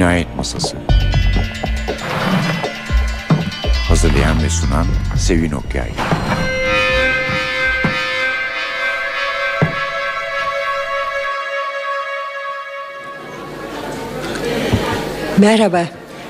[0.00, 0.76] Cinayet Masası
[3.88, 4.86] Hazırlayan ve sunan
[5.18, 5.90] Sevin Okyay
[15.38, 15.84] Merhaba.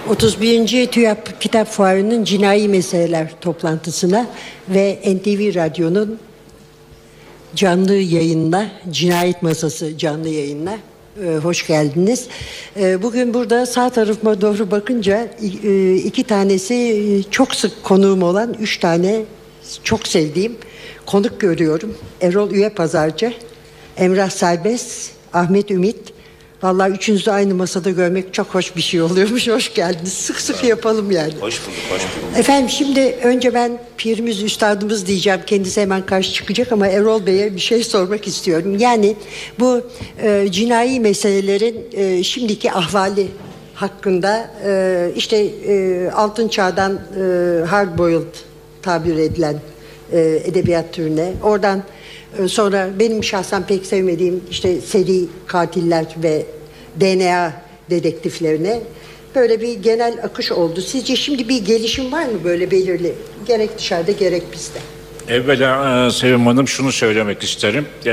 [0.09, 0.87] 31.
[0.87, 4.27] TÜYAP Kitap Fuarı'nın Cinayi Meseleler toplantısına
[4.68, 6.18] ve NTV Radyo'nun
[7.54, 11.00] canlı yayınına, Cinayet Masası canlı yayınına e,
[11.43, 12.29] hoş geldiniz.
[12.77, 15.29] E, Bugün burada sağ tarafıma doğru bakınca
[15.64, 19.23] e, iki tanesi e, çok sık konuğum olan üç tane
[19.85, 20.57] çok sevdiğim
[21.07, 21.95] konuk görüyorum.
[22.21, 23.32] Erol Üye Pazarcı,
[23.96, 26.20] Emrah Serbest, Ahmet Ümit.
[26.63, 29.49] Vallahi üçünüzü aynı masada görmek çok hoş bir şey oluyormuş.
[29.49, 30.13] Hoş geldiniz.
[30.13, 31.32] Sık sık yapalım yani.
[31.41, 32.39] Hoş bulduk, hoş bulduk.
[32.39, 35.41] Efendim şimdi önce ben pirimiz, üstadımız diyeceğim.
[35.47, 38.78] Kendisi hemen karşı çıkacak ama Erol Bey'e bir şey sormak istiyorum.
[38.78, 39.17] Yani
[39.59, 39.83] bu
[40.23, 43.29] e, cinayi meselelerin e, şimdiki ahvali
[43.75, 48.34] hakkında e, işte e, altın çağdan e, hard boiled
[48.83, 49.61] tabir edilen
[50.12, 51.83] e, edebiyat türüne oradan
[52.39, 56.47] e, sonra benim şahsen pek sevmediğim işte seri katiller ve
[57.01, 57.53] DNA
[57.91, 58.81] dedektiflerine
[59.35, 60.81] böyle bir genel akış oldu.
[60.81, 63.13] Sizce şimdi bir gelişim var mı böyle belirli?
[63.47, 64.79] Gerek dışarıda gerek bizde.
[65.29, 67.87] Evvela e, Sevim Hanım şunu söylemek isterim.
[68.07, 68.11] E,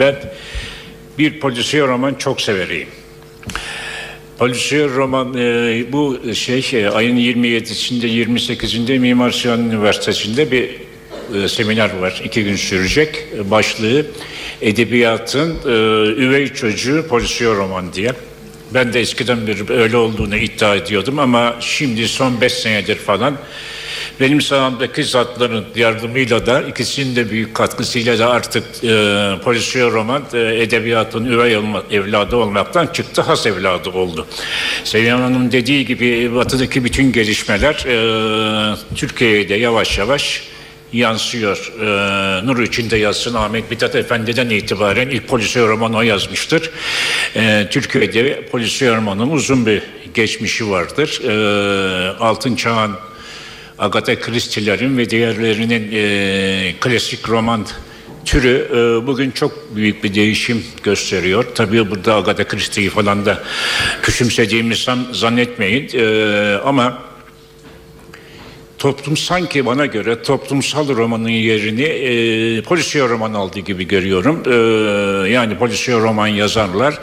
[0.00, 0.16] ben
[1.18, 2.88] bir polisiye roman çok severiyim.
[4.38, 10.70] Polisiye roman e, bu şey e, ayın 27'sinde 28'inde Mimar Sinan Üniversitesi'nde bir
[11.44, 12.22] e, seminer var.
[12.24, 13.24] iki gün sürecek.
[13.36, 14.06] E, Başlığı
[14.62, 15.70] edebiyatın e,
[16.22, 18.12] üvey çocuğu polisiye roman diye.
[18.74, 23.36] Ben de eskiden beri öyle olduğunu iddia ediyordum ama şimdi son beş senedir falan
[24.20, 30.38] benim sağımdaki zatların yardımıyla da ikisinin de büyük katkısıyla da artık e, polisiye roman e,
[30.38, 34.26] edebiyatın üvey olma, evladı olmaktan çıktı has evladı oldu.
[34.84, 40.42] Sevim Hanım dediği gibi batıdaki bütün gelişmeler e, Türkiye'ye yavaş yavaş
[40.92, 41.72] yansıyor.
[41.80, 46.70] Ee, Nur içinde yazsın Ahmet Mithat Efendi'den itibaren ilk polisiye romanı o yazmıştır.
[47.36, 49.82] Ee, Türkiye'de polisiye romanın uzun bir
[50.14, 51.20] geçmişi vardır.
[51.24, 52.92] Ee, Altın Çağ'ın
[53.78, 57.66] Agatha Christie'lerin ve diğerlerinin e, klasik roman
[58.24, 61.44] türü e, bugün çok büyük bir değişim gösteriyor.
[61.54, 63.42] Tabii burada Agatha Christie'yi falan da
[64.02, 65.90] küçümsediğimizi zannetmeyin.
[65.94, 67.09] E, ama
[68.80, 74.42] toplum sanki bana göre toplumsal romanın yerini e, polisiye roman aldığı gibi görüyorum.
[74.46, 76.98] E, yani polisiye roman yazarlar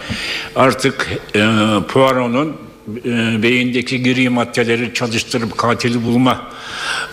[0.55, 1.39] artık e,
[1.87, 2.57] Poirot'un
[3.05, 6.51] e, beyindeki gri maddeleri çalıştırıp katili bulma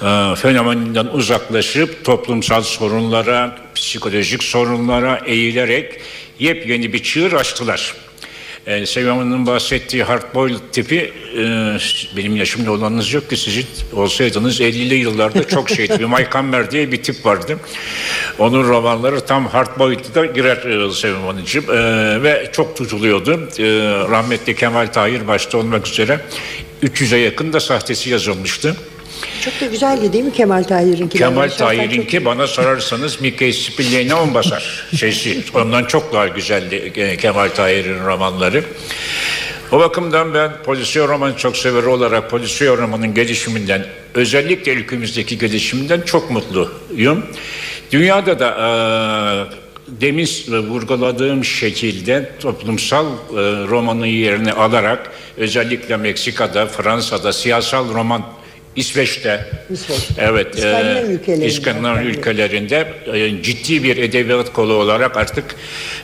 [0.03, 6.01] e, fenomeninden uzaklaşıp toplumsal sorunlara, psikolojik sorunlara eğilerek
[6.39, 7.95] yepyeni bir çığır açtılar.
[8.67, 11.43] Ee, Sevim Hanım'ın bahsettiği hardboiled tipi e,
[12.17, 15.99] benim yaşımda olanınız yok ki sizin olsaydınız 50'li yıllarda çok şeydi.
[15.99, 17.59] bir Mike Hammer diye bir tip vardı.
[18.39, 23.49] Onun romanları tam hardboiled'da girer e, Sevim Hanımcığım e, ve çok tutuluyordu.
[23.59, 23.65] E,
[24.11, 26.21] rahmetli Kemal Tahir başta olmak üzere
[26.83, 28.77] 300'e yakın da sahtesi yazılmıştı.
[29.45, 31.19] Çok da güzeldi değil mi Kemal Tahir'inki?
[31.19, 34.87] Kemal Tahir'inki bana sorarsanız Mickey Spillane on basar.
[34.97, 38.65] Şeysi, ondan çok daha güzeldi e, Kemal Tahir'in romanları.
[39.73, 46.31] O bakımdan ben polisiye romanı çok sever olarak polisiye romanın gelişiminden özellikle ülkemizdeki gelişiminden çok
[46.31, 47.27] mutluyum.
[47.93, 48.71] Dünyada da e,
[50.01, 53.11] demin vurguladığım şekilde toplumsal e,
[53.69, 58.23] romanın yerini alarak özellikle Meksika'da, Fransa'da siyasal roman
[58.77, 60.09] İsveç'te, İsveç.
[60.19, 61.47] evet, İskandinav e, ülkelerinde.
[61.47, 65.45] İskandinav ülkelerinde e, ciddi bir edebiyat kolu olarak artık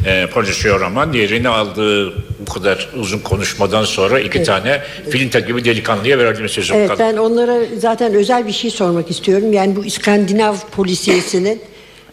[0.07, 2.13] e, polisiye roman yerini aldığı
[2.47, 6.99] bu kadar uzun konuşmadan sonra iki tane Filinta gibi delikanlıya verdiğim sözüm Evet kaldı.
[7.03, 9.53] ben onlara zaten özel bir şey sormak istiyorum.
[9.53, 11.63] Yani bu İskandinav polisiyesinin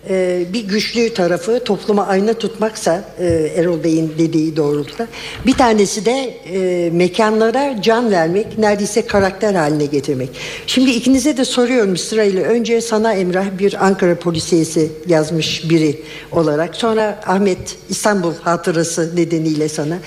[0.10, 3.26] e, bir güçlü tarafı topluma ayna tutmaksa e,
[3.56, 5.08] Erol Bey'in dediği doğrultuda.
[5.46, 10.30] Bir tanesi de e, mekanlara can vermek, neredeyse karakter haline getirmek.
[10.68, 12.44] Şimdi ikinize de soruyorum sırayla.
[12.44, 16.02] Önce sana Emrah bir Ankara polisiyesi yazmış biri
[16.32, 16.76] olarak.
[16.76, 19.98] Sonra Ahmet İstanbul hatırası nedeniyle sana.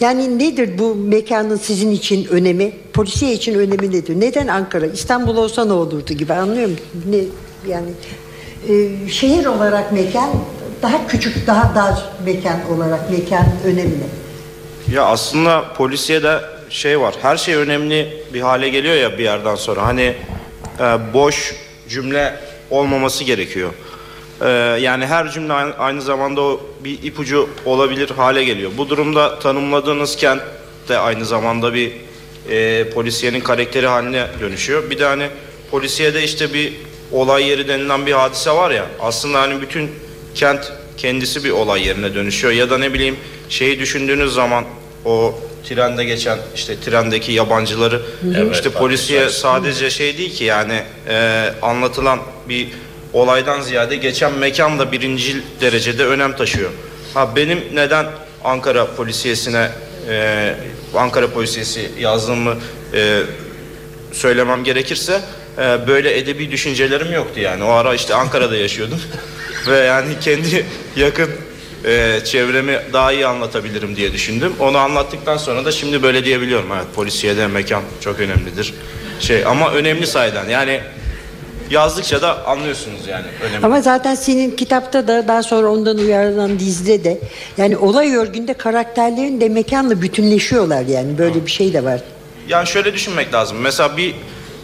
[0.00, 2.72] Yani nedir bu mekanın sizin için önemi?
[2.92, 4.20] Polisiye için önemi nedir?
[4.20, 4.86] Neden Ankara?
[4.86, 6.86] İstanbul olsa ne olurdu gibi anlıyor musun?
[7.10, 7.18] Ne,
[7.72, 7.88] yani
[8.68, 10.30] e, şehir olarak mekan
[10.82, 14.04] daha küçük, daha dar mekan olarak mekan önemli.
[14.92, 16.40] Ya aslında polisiye de
[16.70, 17.14] şey var.
[17.22, 19.86] Her şey önemli bir hale geliyor ya bir yerden sonra.
[19.86, 20.14] Hani
[20.80, 20.84] e,
[21.14, 21.54] boş
[21.88, 22.34] cümle
[22.70, 23.70] olmaması gerekiyor.
[24.40, 24.48] E,
[24.80, 28.70] yani her cümle aynı, aynı zamanda o bir ipucu olabilir hale geliyor.
[28.78, 30.42] Bu durumda tanımladığınız kent
[30.88, 31.92] de aynı zamanda bir
[32.50, 34.90] e, polisiyenin karakteri haline dönüşüyor.
[34.90, 35.28] Bir de hani
[35.70, 36.72] polisiyede işte bir
[37.12, 39.90] olay yeri denilen bir hadise var ya aslında hani bütün
[40.34, 43.16] kent kendisi bir olay yerine dönüşüyor ya da ne bileyim
[43.48, 44.64] şeyi düşündüğünüz zaman
[45.04, 45.34] o
[45.68, 48.02] trende geçen işte trendeki yabancıları
[48.36, 49.38] Evet, işte bak, polisiye güzel.
[49.40, 52.18] sadece şey değil ki yani e, anlatılan
[52.48, 52.68] bir
[53.12, 56.70] olaydan ziyade geçen mekan da birinci derecede önem taşıyor.
[57.14, 58.06] Ha benim neden
[58.44, 59.68] Ankara polisiyesine
[60.08, 60.54] e,
[60.94, 62.56] Ankara polisiyesi yazdığımı
[62.94, 63.20] e,
[64.12, 65.20] söylemem gerekirse
[65.60, 67.64] e, böyle edebi düşüncelerim yoktu yani.
[67.64, 69.00] O ara işte Ankara'da yaşıyordum
[69.68, 70.66] ve yani kendi
[70.96, 71.30] yakın
[71.84, 74.52] e, çevremi daha iyi anlatabilirim diye düşündüm.
[74.58, 76.68] Onu anlattıktan sonra da şimdi böyle diyebiliyorum.
[76.76, 78.74] Evet polisiyede mekan çok önemlidir.
[79.20, 80.80] Şey ama önemli sayeden yani
[81.70, 83.66] yazdıkça da anlıyorsunuz yani önemli.
[83.66, 87.18] Ama zaten senin kitapta da daha sonra ondan uyarlanan dizide de
[87.56, 92.00] yani olay örgünde karakterlerin de mekanla bütünleşiyorlar yani böyle bir şey de var.
[92.48, 93.58] Yani şöyle düşünmek lazım.
[93.60, 94.14] Mesela bir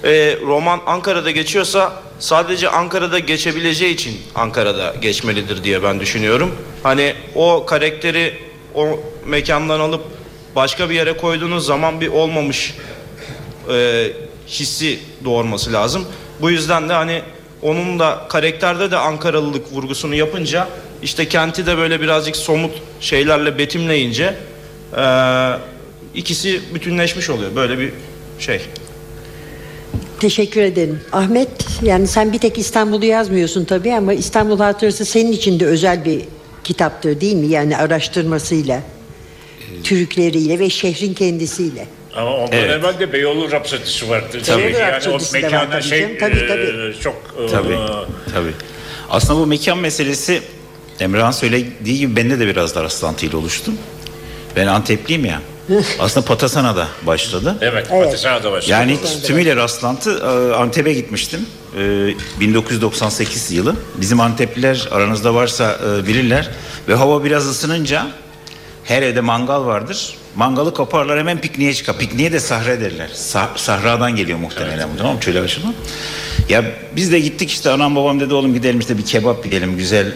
[0.04, 6.54] e, roman Ankara'da geçiyorsa sadece Ankara'da geçebileceği için Ankara'da geçmelidir diye ben düşünüyorum.
[6.82, 8.34] Hani o karakteri
[8.74, 10.02] o mekandan alıp
[10.56, 12.74] başka bir yere koyduğunuz zaman bir olmamış
[13.70, 14.06] e,
[14.48, 16.04] hissi doğurması lazım.
[16.40, 17.22] Bu yüzden de hani
[17.62, 20.68] onun da karakterde de Ankaralılık vurgusunu yapınca
[21.02, 24.34] işte kenti de böyle birazcık somut şeylerle betimleyince
[24.96, 25.04] e,
[26.14, 27.56] ikisi bütünleşmiş oluyor.
[27.56, 27.92] Böyle bir
[28.38, 28.60] şey.
[30.20, 31.00] Teşekkür ederim.
[31.12, 31.48] Ahmet
[31.82, 36.20] yani sen bir tek İstanbul'u yazmıyorsun tabii ama İstanbul Hatırası senin için de özel bir
[36.64, 37.46] kitaptır değil mi?
[37.46, 38.82] Yani araştırmasıyla,
[39.82, 41.86] türkleriyle ve şehrin kendisiyle.
[42.16, 42.70] Ama ondan Evet.
[42.70, 44.38] evvel de Beyoğlu Rapsodisi vardı.
[44.46, 44.62] Tabii.
[44.62, 46.16] Yani o Rapsodisi var mekana tabii şey canım.
[46.20, 46.94] Tabii, e, tabii.
[47.02, 47.78] çok e, Tabii,
[48.34, 48.50] tabii.
[49.10, 50.42] Aslında bu mekan meselesi
[51.00, 53.72] Emrah'ın söylediği gibi bende de biraz da rastlantıyla oluştu.
[54.56, 55.42] Ben Antepliyim ya.
[55.98, 57.56] Aslında Patasana'da başladı.
[57.60, 58.04] Evet, Evet.
[58.04, 58.70] Patisana da başladı.
[58.72, 61.40] Yani tümüyle rastlantı e, Antep'e gitmiştim.
[61.78, 63.76] E, 1998 yılı.
[63.96, 66.50] Bizim Antepliler aranızda varsa e, bilirler.
[66.88, 68.06] Ve hava biraz ısınınca
[68.84, 70.14] her evde mangal vardır.
[70.36, 71.98] Mangalı koparlar hemen pikniğe çıkar.
[71.98, 73.08] Pikniğe de sahra derler.
[73.14, 75.20] Sa- sahradan geliyor muhtemelen bu tamam mı?
[75.20, 75.74] Çöl aşımı.
[76.48, 76.64] Ya
[76.96, 80.06] biz de gittik işte anam babam dedi oğlum gidelim işte bir kebap yiyelim güzel.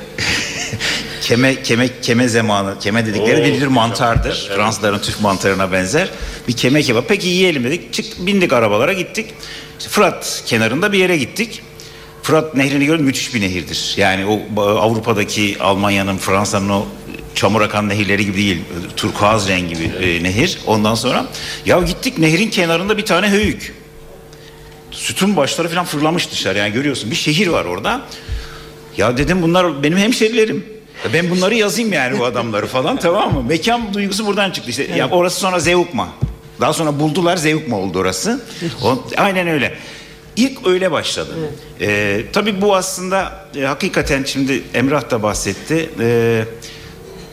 [1.21, 2.79] keme keme keme zamanı.
[2.79, 3.69] Keme dedikleri Oo, bir güzel.
[3.69, 4.45] mantardır.
[4.47, 4.57] Evet.
[4.57, 6.09] Fransızların Türk mantarına benzer.
[6.49, 7.09] Bir keme kebap.
[7.09, 7.93] Peki yiyelim dedik.
[7.93, 9.27] Çık bindik arabalara gittik.
[9.79, 11.63] İşte Fırat kenarında bir yere gittik.
[12.23, 13.95] Fırat nehrini gördüm müthiş bir nehirdir.
[13.97, 16.87] Yani o Avrupa'daki Almanya'nın, Fransa'nın o
[17.35, 18.59] çamur akan nehirleri gibi değil.
[18.97, 20.59] Turkuaz rengi bir e, nehir.
[20.67, 21.27] Ondan sonra
[21.67, 23.75] ya gittik nehrin kenarında bir tane höyük.
[24.91, 26.59] Sütun başları falan fırlamış dışarı.
[26.59, 28.03] Yani görüyorsun bir şehir var orada.
[28.97, 30.67] Ya dedim bunlar benim hemşerilerim.
[31.15, 33.43] Ben bunları yazayım yani bu adamları falan tamam mı?
[33.49, 34.83] Mekan duygusu buradan çıktı işte.
[34.97, 36.09] Ya orası sonra Zeugma.
[36.61, 38.41] Daha sonra buldular Zeugma oldu orası.
[38.85, 39.75] O, aynen öyle.
[40.37, 41.31] İlk öyle başladı.
[41.81, 45.91] Ee, tabii bu aslında e, hakikaten şimdi Emrah da bahsetti.
[46.01, 46.45] Ee,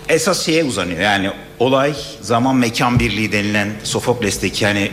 [0.10, 1.00] esas şeye uzanıyor.
[1.00, 4.92] Yani olay zaman mekan birliği denilen Sofokles'teki hani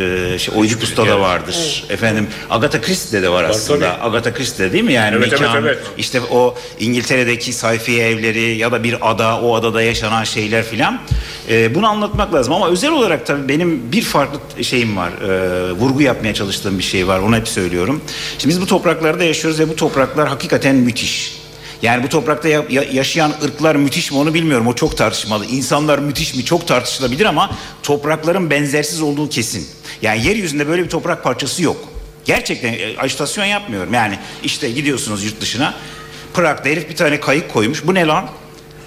[0.00, 1.84] e, şey, Oidipus'ta da vardır.
[1.90, 3.92] Efendim Agatha Christie'de de var aslında.
[3.92, 4.02] tabii.
[4.02, 4.92] Agatha Christie'de değil mi?
[4.92, 5.78] Yani Evet, evet, mekan evet.
[5.98, 11.00] işte o İngiltere'deki sayfiye evleri ya da bir ada o adada yaşanan şeyler filan.
[11.48, 15.10] E, bunu anlatmak lazım ama özel olarak tabii benim bir farklı şeyim var.
[15.12, 17.18] E, vurgu yapmaya çalıştığım bir şey var.
[17.18, 18.00] Onu hep söylüyorum.
[18.38, 21.38] Şimdi biz bu topraklarda yaşıyoruz ve bu topraklar hakikaten müthiş.
[21.82, 24.66] Yani bu toprakta ya- ya- yaşayan ırklar müthiş mi onu bilmiyorum.
[24.66, 25.44] O çok tartışmalı.
[25.46, 27.50] İnsanlar müthiş mi çok tartışılabilir ama
[27.82, 29.66] toprakların benzersiz olduğu kesin.
[30.02, 31.88] Yani yeryüzünde böyle bir toprak parçası yok.
[32.24, 33.94] Gerçekten e, ajitasyon yapmıyorum.
[33.94, 35.74] Yani işte gidiyorsunuz yurt dışına.
[36.34, 37.86] Prag'da herif bir tane kayık koymuş.
[37.86, 38.28] Bu ne lan?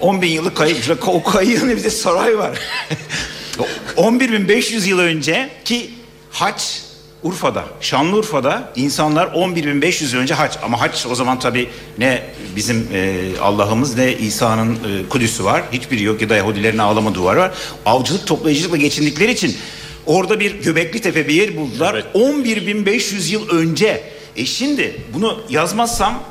[0.00, 1.08] 10 bin yıllık kayık.
[1.08, 2.58] O kayığın bir saray var.
[3.96, 5.90] 11.500 yıl önce ki
[6.30, 6.82] haç
[7.22, 12.22] Urfa'da, Şanlıurfa'da insanlar 11.500 yıl önce haç ama haç o zaman tabi ne
[12.56, 15.62] bizim e, Allah'ımız ne İsa'nın e, Kudüs'ü var.
[15.72, 17.52] Hiçbiri yok ya da Yahudilerin ağlama duvarı var.
[17.86, 19.56] Avcılık toplayıcılıkla geçindikleri için
[20.06, 21.94] orada bir Göbekli Tepe bir yer buldular.
[21.94, 22.04] Evet.
[22.14, 24.02] 11.500 yıl önce.
[24.36, 26.22] E şimdi bunu yazmazsam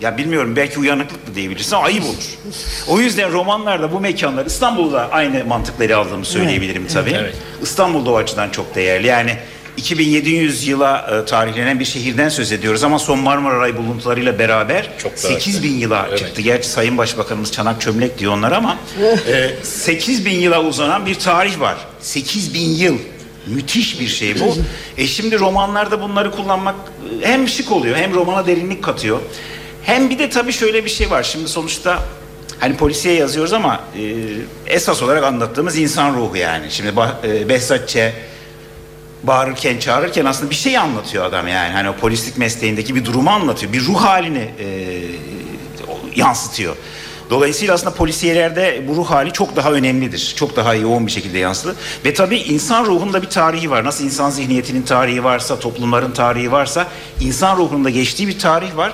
[0.00, 2.38] ya bilmiyorum belki uyanıklık da diyebilirsin ayıp olur.
[2.88, 7.16] O yüzden romanlarda bu mekanlar İstanbul'da aynı mantıkları aldığımı söyleyebilirim tabii.
[7.20, 7.34] Evet.
[7.62, 9.06] İstanbul'da o açıdan çok değerli.
[9.06, 9.36] Yani
[9.76, 15.32] 2700 yıla e, tarihlenen bir şehirden söz ediyoruz ama son Marmara buluntularıyla beraber Çok daha
[15.32, 16.18] 8000 yıla Evet.
[16.18, 16.42] çıktı.
[16.42, 18.76] Gerçi Sayın Başbakanımız çanak çömlek diyor onlar ama
[19.28, 21.76] e, 8000 yıla uzanan bir tarih var.
[22.00, 22.98] 8000 yıl.
[23.46, 24.56] Müthiş bir şey bu.
[24.98, 26.74] E şimdi romanlarda bunları kullanmak
[27.22, 29.18] e, hem şık oluyor hem romana derinlik katıyor.
[29.82, 31.22] Hem bir de tabii şöyle bir şey var.
[31.22, 31.98] Şimdi sonuçta
[32.58, 34.02] hani polisiye yazıyoruz ama e,
[34.74, 36.66] esas olarak anlattığımız insan ruhu yani.
[36.70, 37.96] Şimdi bah, e, Behzat Ç.
[39.26, 41.72] bağırırken çağırırken aslında bir şey anlatıyor adam yani.
[41.72, 43.72] Hani o polislik mesleğindeki bir durumu anlatıyor.
[43.72, 44.66] Bir ruh halini e,
[46.16, 46.76] yansıtıyor.
[47.30, 50.34] Dolayısıyla aslında polisiyelerde bu ruh hali çok daha önemlidir.
[50.36, 51.76] Çok daha yoğun bir şekilde yansıtılır.
[52.04, 53.84] Ve tabii insan ruhunda bir tarihi var.
[53.84, 56.86] Nasıl insan zihniyetinin tarihi varsa, toplumların tarihi varsa
[57.20, 58.92] insan ruhunda geçtiği bir tarih var.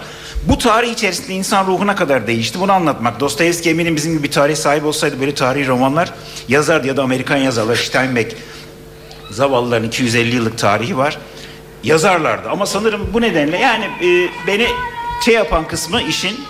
[0.49, 2.61] Bu tarih içerisinde insan ruhuna kadar değişti.
[2.61, 3.21] Bunu anlatmak.
[3.21, 6.13] Dostoyevski eminim bizim gibi bir tarih sahibi olsaydı böyle tarihi romanlar
[6.49, 8.37] yazardı ya da Amerikan yazarlar Steinbeck
[9.33, 11.19] zavallıların 250 yıllık tarihi var.
[11.85, 14.67] Yazarlardı ama sanırım bu nedenle yani e, beni
[15.25, 16.41] şey yapan kısmı işin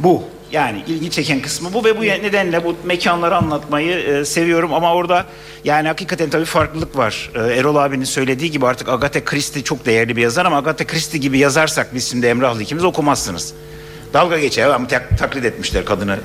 [0.00, 0.22] bu.
[0.52, 5.26] Yani ilgi çeken kısmı bu ve bu nedenle bu mekanları anlatmayı e, seviyorum ama orada
[5.64, 7.30] yani hakikaten tabii farklılık var.
[7.34, 11.20] E, Erol abinin söylediği gibi artık Agatha Christie çok değerli bir yazar ama Agatha Christie
[11.20, 13.54] gibi yazarsak biz şimdi Emrah'la ikimiz okumazsınız.
[14.12, 16.18] Dalga geçer ama tak- taklit etmişler kadını.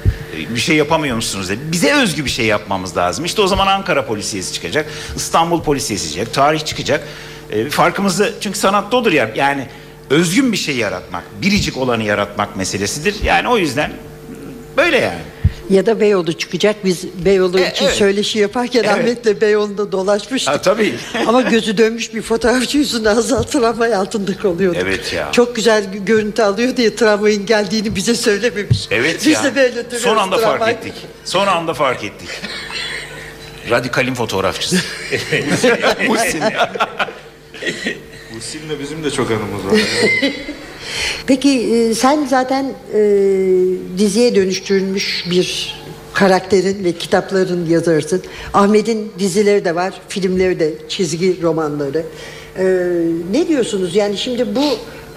[0.55, 1.59] Bir şey yapamıyor musunuz diye.
[1.71, 3.25] Bize özgü bir şey yapmamız lazım.
[3.25, 4.85] İşte o zaman Ankara polisiyesi çıkacak.
[5.15, 6.33] İstanbul polisiyesi çıkacak.
[6.33, 7.07] Tarih çıkacak.
[7.51, 9.31] E, farkımızı çünkü sanatta odur ya.
[9.35, 9.67] Yani
[10.09, 13.15] özgün bir şey yaratmak, biricik olanı yaratmak meselesidir.
[13.23, 13.91] Yani o yüzden
[14.77, 15.19] böyle yani.
[15.69, 16.75] Ya da Beyoğlu çıkacak.
[16.85, 17.95] Biz Beyoğlu E, için evet.
[17.95, 18.91] söyleşi yaparken Evet.
[18.93, 20.53] Ahmet'le Beyoğlu'nda dolaşmıştık.
[20.53, 20.93] Ha, tabii.
[21.27, 24.77] Ama gözü dönmüş bir fotoğrafçı yüzünden azal tramvay altında kalıyordu.
[24.81, 25.31] Evet ya.
[25.31, 28.87] Çok güzel görüntü alıyor diye tramvayın geldiğini bize söylememiş.
[28.91, 29.43] Evet Biz ya.
[29.43, 30.71] de böyle duruyoruz Son anda fark tramvay.
[30.73, 30.93] ettik.
[31.25, 32.29] Son anda fark ettik.
[33.69, 34.75] Radikalin fotoğrafçısı.
[36.07, 36.73] Muhsin ya.
[38.35, 39.79] Muhsin'le bizim de çok anımız var.
[41.27, 42.99] Peki e, sen zaten e,
[43.97, 45.75] diziye dönüştürülmüş bir
[46.13, 48.21] karakterin ve kitapların yazarısın.
[48.53, 52.03] Ahmet'in dizileri de var, filmleri de, çizgi romanları.
[52.57, 52.63] E,
[53.31, 53.95] ne diyorsunuz?
[53.95, 54.63] Yani şimdi bu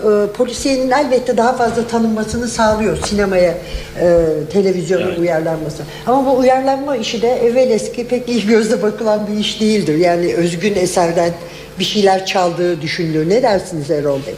[0.08, 3.54] e, polisiyenin elbette daha fazla tanınmasını sağlıyor sinemaya,
[4.00, 5.82] e, televizyona uyarlanması.
[6.06, 9.98] Ama bu uyarlanma işi de evvel eski pek iyi gözle bakılan bir iş değildir.
[9.98, 11.32] Yani özgün eserden
[11.78, 13.28] bir şeyler çaldığı düşünülür.
[13.28, 14.34] Ne dersiniz Erol Bey?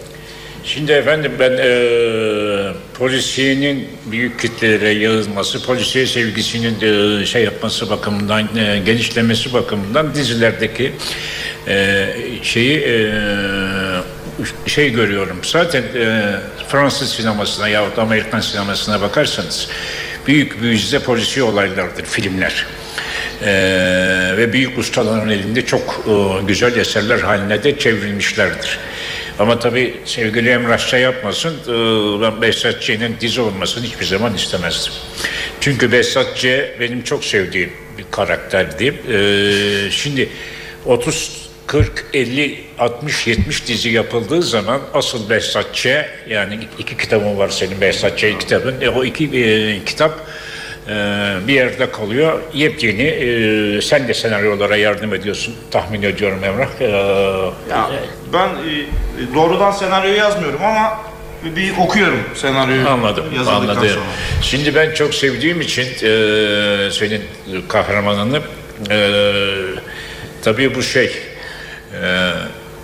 [0.69, 8.79] Şimdi efendim ben eee polisiyenin büyük kitlelere yayılması, polisiye sevgisinin eee, şey yapması bakımından, eee,
[8.79, 10.93] genişlemesi bakımından dizilerdeki
[11.69, 12.07] eee,
[12.43, 13.11] şeyi eee,
[14.67, 15.37] şey görüyorum.
[15.43, 16.23] Zaten eee,
[16.69, 19.69] Fransız sinemasına yahut Amerikan sinemasına bakarsanız
[20.27, 22.67] büyük büyüzde polisiye olaylardır filmler.
[23.43, 23.49] Eee,
[24.37, 26.15] ve büyük ustaların elinde çok eee,
[26.47, 28.79] güzel eserler haline de çevrilmişlerdir.
[29.39, 31.57] Ama tabii sevgili Emrah şey yapmasın,
[32.23, 34.93] ben Behzat Ç'nin dizi olmasını hiçbir zaman istemezdim.
[35.61, 36.45] Çünkü Behzat Ç
[36.81, 38.85] benim çok sevdiğim bir karakterdi.
[38.85, 40.29] Eee, şimdi
[40.87, 45.87] 30 40, 50, 60, 70 dizi yapıldığı zaman asıl Behzat Ç,
[46.29, 48.81] yani iki kitabın var senin Behzat Ç kitabın.
[48.81, 50.23] E, o iki e, kitap e,
[51.49, 52.41] bir yerde kalıyor.
[52.55, 56.81] Yepyeni, e, sen de senaryolara yardım ediyorsun tahmin ediyorum Emrah.
[56.81, 56.85] E,
[57.71, 57.91] Ya,
[58.33, 61.01] ben e, doğrudan senaryo yazmıyorum ama
[61.57, 63.89] bir okuyorum senaryoyu Anladım, yazıldıktan anladım.
[63.89, 64.05] sonra.
[64.43, 67.23] Şimdi ben çok sevdiğim için e, senin
[67.69, 68.41] kahramanını
[68.91, 68.99] e,
[70.43, 71.13] tabii bu şey
[72.03, 72.28] e,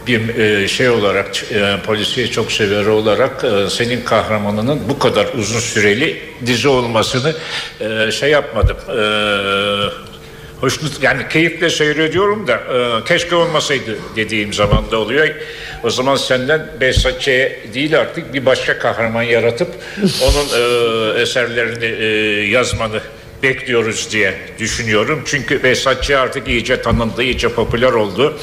[0.07, 5.61] bir e, şey olarak e, polisiye çok severi olarak e, senin kahramanının bu kadar uzun
[5.61, 7.35] süreli dizi olmasını
[7.81, 8.77] e, şey yapmadım.
[8.89, 9.01] E,
[10.61, 15.29] hoşnut yani keyifle seyrediyorum da e, keşke olmasaydı dediğim zaman da oluyor.
[15.83, 19.69] O zaman senden Behzat Ç'ye değil artık bir başka kahraman yaratıp
[20.23, 20.47] onun
[21.17, 22.07] e, eserlerini e,
[22.49, 23.01] yazmanı
[23.43, 25.23] bekliyoruz diye düşünüyorum.
[25.27, 28.39] Çünkü Behzat Ç artık iyice tanındı, iyice popüler oldu.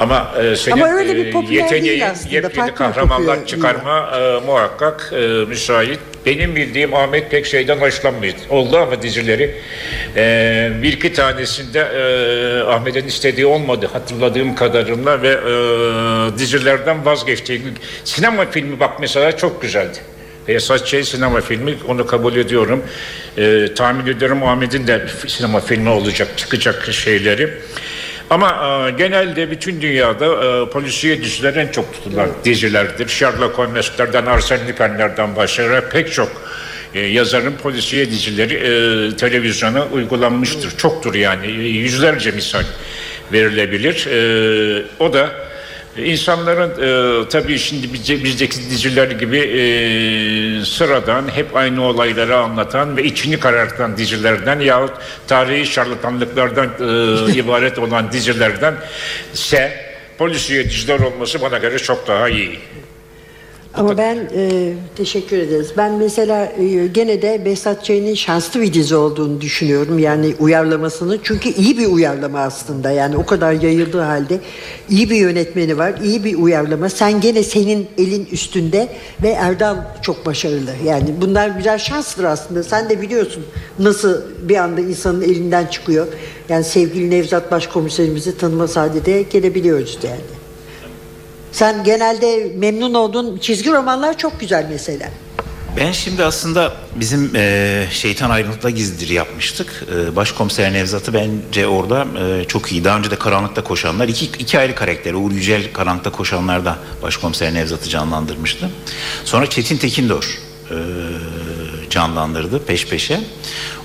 [0.00, 4.46] Ama e, senin Ama öyle bir e, popüler yeteneğin aslında, yepyeni kahramanlar kopuyor çıkarma e,
[4.46, 5.98] muhakkak e, müsait.
[6.26, 8.34] Benim bildiğim Ahmet pek şeyden hoşlanmıyor.
[8.50, 9.54] Oldu ama dizileri.
[10.16, 17.62] E, bir iki tanesinde e, Ahmet'in istediği olmadı hatırladığım kadarıyla ve e, dizilerden vazgeçti.
[18.04, 19.98] Sinema filmi bak mesela çok güzeldi.
[20.48, 22.84] Esas şey sinema filmi onu kabul ediyorum.
[23.38, 27.50] E, tahmin ediyorum Ahmet'in de sinema filmi olacak çıkacak şeyleri.
[28.30, 28.48] Ama
[28.88, 33.08] e, genelde bütün dünyada e, polisiye diziler en çok tutulan dizilerdir.
[33.08, 36.42] Sherlock Holmes'lerden, Arsene Lupin'lerden başlayarak pek çok
[36.94, 40.76] e, yazarın polisiye dizileri e, televizyona uygulanmıştır.
[40.76, 42.64] Çoktur yani yüzlerce misal
[43.32, 44.06] verilebilir.
[44.06, 45.47] E, o da
[46.04, 47.92] İnsanların e, tabii şimdi
[48.24, 54.92] bizdeki diziler gibi e, sıradan hep aynı olayları anlatan ve içini karartan dizilerden yahut
[55.28, 58.74] tarihi şarlatanlıklardan e, ibaret olan dizilerden
[59.34, 59.88] ise
[60.18, 62.58] polisiye diziler olması bana göre çok daha iyi.
[63.74, 65.72] Ama ben e, teşekkür ederiz.
[65.76, 69.98] Ben mesela e, gene de Behzat Ç'nin şanslı bir dizi olduğunu düşünüyorum.
[69.98, 71.18] Yani uyarlamasını.
[71.22, 72.90] Çünkü iyi bir uyarlama aslında.
[72.90, 74.40] Yani o kadar yayıldığı halde
[74.90, 75.94] iyi bir yönetmeni var.
[76.02, 76.88] iyi bir uyarlama.
[76.88, 78.88] Sen gene senin elin üstünde
[79.22, 80.70] ve Erdal çok başarılı.
[80.86, 82.62] Yani bunlar birer şanstır aslında.
[82.62, 83.44] Sen de biliyorsun
[83.78, 86.06] nasıl bir anda insanın elinden çıkıyor.
[86.48, 90.37] Yani sevgili Nevzat Başkomiserimizi tanıma saadete gelebiliyoruz yani.
[91.58, 95.10] Sen genelde memnun olduğun çizgi romanlar çok güzel mesela.
[95.76, 99.84] Ben şimdi aslında bizim e, Şeytan Ayrıntıda Gizlidir yapmıştık.
[99.94, 102.84] E, Başkomiser Nevzat'ı bence orada e, çok iyi.
[102.84, 104.08] Daha önce de Karanlıkta Koşanlar.
[104.08, 105.14] iki, iki ayrı karakter.
[105.14, 108.70] Uğur Yücel Karanlıkta Koşanlar'da Başkomiser Nevzat'ı canlandırmıştı.
[109.24, 110.38] Sonra Çetin Tekindor
[110.70, 110.76] e,
[111.98, 113.20] canlandırdı peş peşe.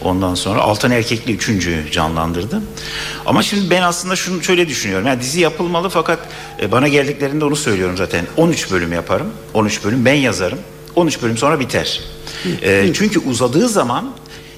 [0.01, 2.61] Ondan sonra Altan Erkekli üçüncü canlandırdı.
[3.25, 5.07] Ama şimdi ben aslında şunu şöyle düşünüyorum.
[5.07, 6.19] Yani dizi yapılmalı fakat
[6.61, 8.25] e, bana geldiklerinde onu söylüyorum zaten.
[8.37, 9.27] 13 bölüm yaparım.
[9.53, 10.59] 13 bölüm ben yazarım.
[10.95, 12.01] 13 bölüm sonra biter.
[12.61, 14.13] E, çünkü uzadığı zaman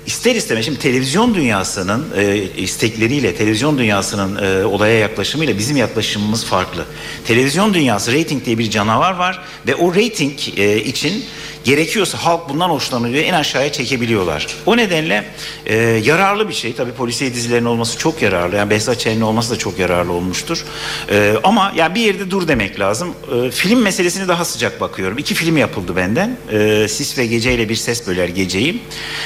[0.05, 6.85] ister istemez şimdi televizyon dünyasının e, istekleriyle televizyon dünyasının e, olaya yaklaşımıyla bizim yaklaşımımız farklı.
[7.27, 11.25] Televizyon dünyası reyting diye bir canavar var ve o reyting e, için
[11.65, 14.47] gerekiyorsa halk bundan hoşlanıyor en aşağıya çekebiliyorlar.
[14.65, 15.25] O nedenle
[15.65, 16.75] e, yararlı bir şey.
[16.75, 18.55] Tabii polisiye dizilerin olması çok yararlı.
[18.55, 20.65] Yani Behzat Ç'nin olması da çok yararlı olmuştur.
[21.11, 23.13] E, ama yani bir yerde dur demek lazım.
[23.45, 25.17] E, film meselesini daha sıcak bakıyorum.
[25.17, 26.37] İki film yapıldı benden.
[26.51, 28.81] E, Sis ve Gece ile Bir Ses Böler Geceyi.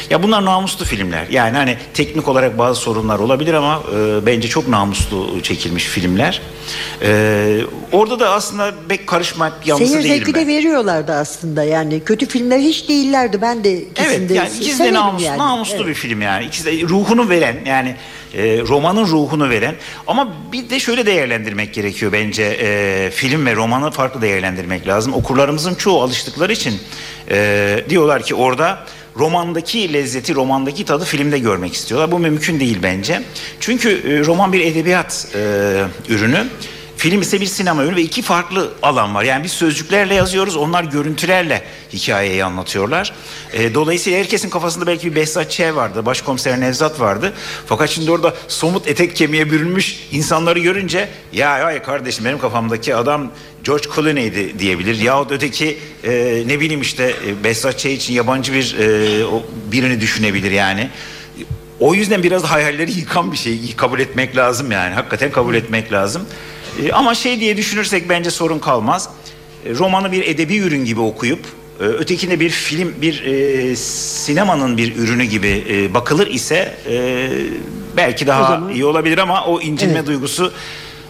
[0.09, 1.27] Ya bunlar namuslu filmler.
[1.29, 6.41] Yani hani teknik olarak bazı sorunlar olabilir ama e, bence çok namuslu çekilmiş filmler.
[7.01, 10.41] E, orada da aslında pek karışmak yanlısı Seyir değilim zevki ben.
[10.41, 12.03] de veriyorlardı aslında yani.
[12.03, 13.41] Kötü filmler hiç değillerdi.
[13.41, 15.37] Ben de ikisini Evet de yani ikisi de namus, yani.
[15.37, 15.87] namuslu Evet.
[15.87, 16.45] bir film yani.
[16.45, 17.95] İkisi de ruhunu veren yani
[18.33, 19.75] e, romanın ruhunu veren.
[20.07, 22.43] Ama bir de şöyle değerlendirmek gerekiyor bence.
[22.43, 25.13] E, film ve romanı farklı değerlendirmek lazım.
[25.13, 26.73] Okurlarımızın çoğu alıştıkları için
[27.31, 28.85] e, diyorlar ki orada
[29.17, 32.11] romandaki lezzeti, romandaki tadı filmde görmek istiyorlar.
[32.11, 33.21] Bu mümkün değil bence.
[33.59, 35.39] Çünkü e, roman bir edebiyat e,
[36.09, 36.47] ürünü.
[36.99, 39.23] Film ise bir sinema ürünü ve iki farklı alan var.
[39.23, 43.13] Yani biz sözcüklerle yazıyoruz, onlar görüntülerle hikayeyi anlatıyorlar.
[43.53, 45.59] E, dolayısıyla herkesin kafasında belki bir Behzat Ç.
[45.59, 47.33] vardı, başkomiser Nevzat vardı.
[47.65, 53.31] Fakat şimdi orada somut etek kemiğe bürünmüş insanları görünce ya ya kardeşim benim kafamdaki adam
[53.63, 54.99] George Clooney'di diyebilir.
[54.99, 57.85] Yahut öteki e, ne bileyim işte e, Behzat Ç.
[57.85, 59.25] için yabancı bir e,
[59.71, 60.89] birini düşünebilir yani.
[61.79, 64.93] O yüzden biraz hayalleri yıkan bir şey kabul etmek lazım yani.
[64.95, 66.25] Hakikaten kabul etmek lazım.
[66.85, 69.09] E, ama şey diye düşünürsek bence sorun kalmaz.
[69.65, 71.39] E, romanı bir edebi ürün gibi okuyup
[71.79, 77.29] e, ötekine bir film, bir e, sinemanın bir ürünü gibi e, bakılır ise e,
[77.97, 80.53] belki daha zaman- iyi olabilir ama o incinme duygusu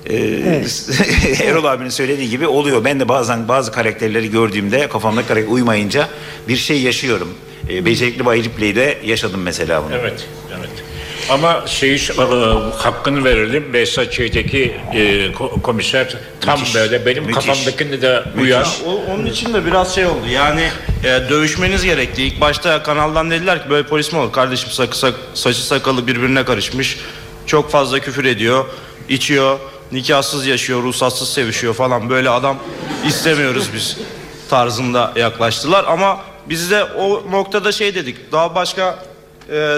[0.09, 0.15] e,
[1.43, 2.85] Erol abinin söylediği gibi oluyor.
[2.85, 6.07] Ben de bazen bazı karakterleri gördüğümde kafamdaki karakter uymayınca
[6.47, 7.29] bir şey yaşıyorum.
[7.69, 9.95] E, Becerikli Bay Ripley'de yaşadım mesela bunu.
[9.95, 10.27] Evet,
[10.57, 10.69] evet.
[11.29, 12.23] Ama şeyi e,
[12.77, 13.73] hakkını verelim.
[13.73, 14.97] Behzat Ç'deki e,
[15.31, 17.45] ko- komiser tam Müthiş, böyle benim müthiş.
[17.45, 18.67] kafamdakini de uyar.
[18.87, 20.27] O, onun için de biraz şey oldu.
[20.33, 20.69] Yani
[21.03, 22.23] e, dövüşmeniz gerekti.
[22.23, 24.31] İlk başta kanaldan dediler ki böyle polis mi olur?
[24.31, 26.97] Kardeşim sak, sak, saçı sakalı birbirine karışmış.
[27.45, 28.65] Çok fazla küfür ediyor.
[29.09, 29.59] içiyor.
[29.91, 32.09] Nikahsız yaşıyor, ruhsatsız sevişiyor falan.
[32.09, 32.57] Böyle adam
[33.07, 33.97] istemiyoruz biz
[34.49, 35.85] tarzında yaklaştılar.
[35.87, 38.31] Ama biz de o noktada şey dedik.
[38.31, 39.03] Daha başka
[39.51, 39.77] e,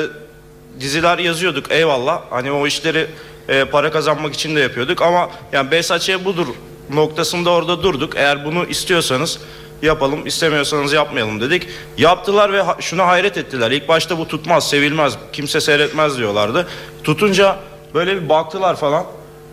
[0.80, 2.22] diziler yazıyorduk eyvallah.
[2.30, 3.08] Hani o işleri
[3.50, 6.10] e, para kazanmak için de yapıyorduk ama yani Behzat Ç.
[6.26, 6.48] budur
[6.94, 8.16] noktasında orada durduk.
[8.16, 9.40] Eğer bunu istiyorsanız
[9.82, 11.68] yapalım, istemiyorsanız yapmayalım dedik.
[11.98, 13.72] Yaptılar ve ha- şuna hayret ettiler.
[13.72, 16.68] İlk başta bu tutmaz, sevilmez, kimse seyretmez diyorlardı.
[17.04, 17.56] Tutunca
[17.94, 19.06] böyle bir baktılar falan.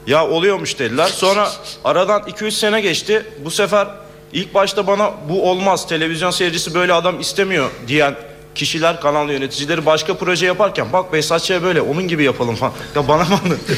[0.07, 1.07] Ya oluyormuş dediler.
[1.07, 1.49] Sonra
[1.85, 3.23] aradan 2-3 sene geçti.
[3.45, 3.89] Bu sefer
[4.33, 8.15] ilk başta bana bu olmaz, televizyon seyircisi böyle adam istemiyor diyen
[8.59, 11.51] kişiler, kanal yöneticileri başka proje yaparken bak Behzat Ç.
[11.51, 12.73] böyle onun gibi yapalım falan.
[12.95, 13.73] Ya bana mı anlattı?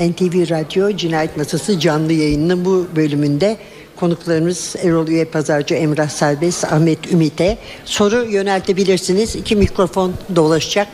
[0.10, 3.56] NTV Radyo Cinayet Masası canlı yayının bu bölümünde
[3.96, 9.36] konuklarımız Erol Üye Pazarcı, Emrah Serbest, Ahmet Ümit'e soru yöneltebilirsiniz.
[9.36, 10.88] İki mikrofon dolaşacak.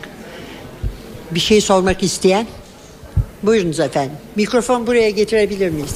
[1.31, 2.47] Bir şey sormak isteyen?
[3.43, 4.17] Buyurunuz efendim.
[4.35, 5.95] Mikrofon buraya getirebilir miyiz?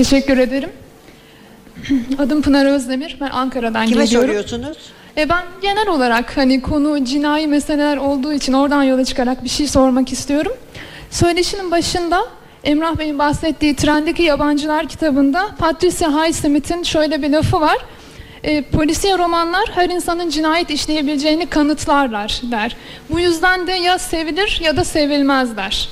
[0.00, 0.70] Teşekkür ederim.
[2.18, 3.16] Adım Pınar Özdemir.
[3.20, 4.28] Ben Ankara'dan Kime geliyorum.
[4.28, 4.78] soruyorsunuz?
[5.16, 9.68] E ben genel olarak hani konu cinayi meseleler olduğu için oradan yola çıkarak bir şey
[9.68, 10.52] sormak istiyorum.
[11.10, 12.24] Söyleşinin başında
[12.64, 17.78] Emrah Bey'in bahsettiği Trendeki Yabancılar kitabında Patricia Highsmith'in şöyle bir lafı var.
[18.44, 22.76] E, polisiye romanlar her insanın cinayet işleyebileceğini kanıtlarlar der.
[23.10, 25.88] Bu yüzden de ya sevilir ya da sevilmez der.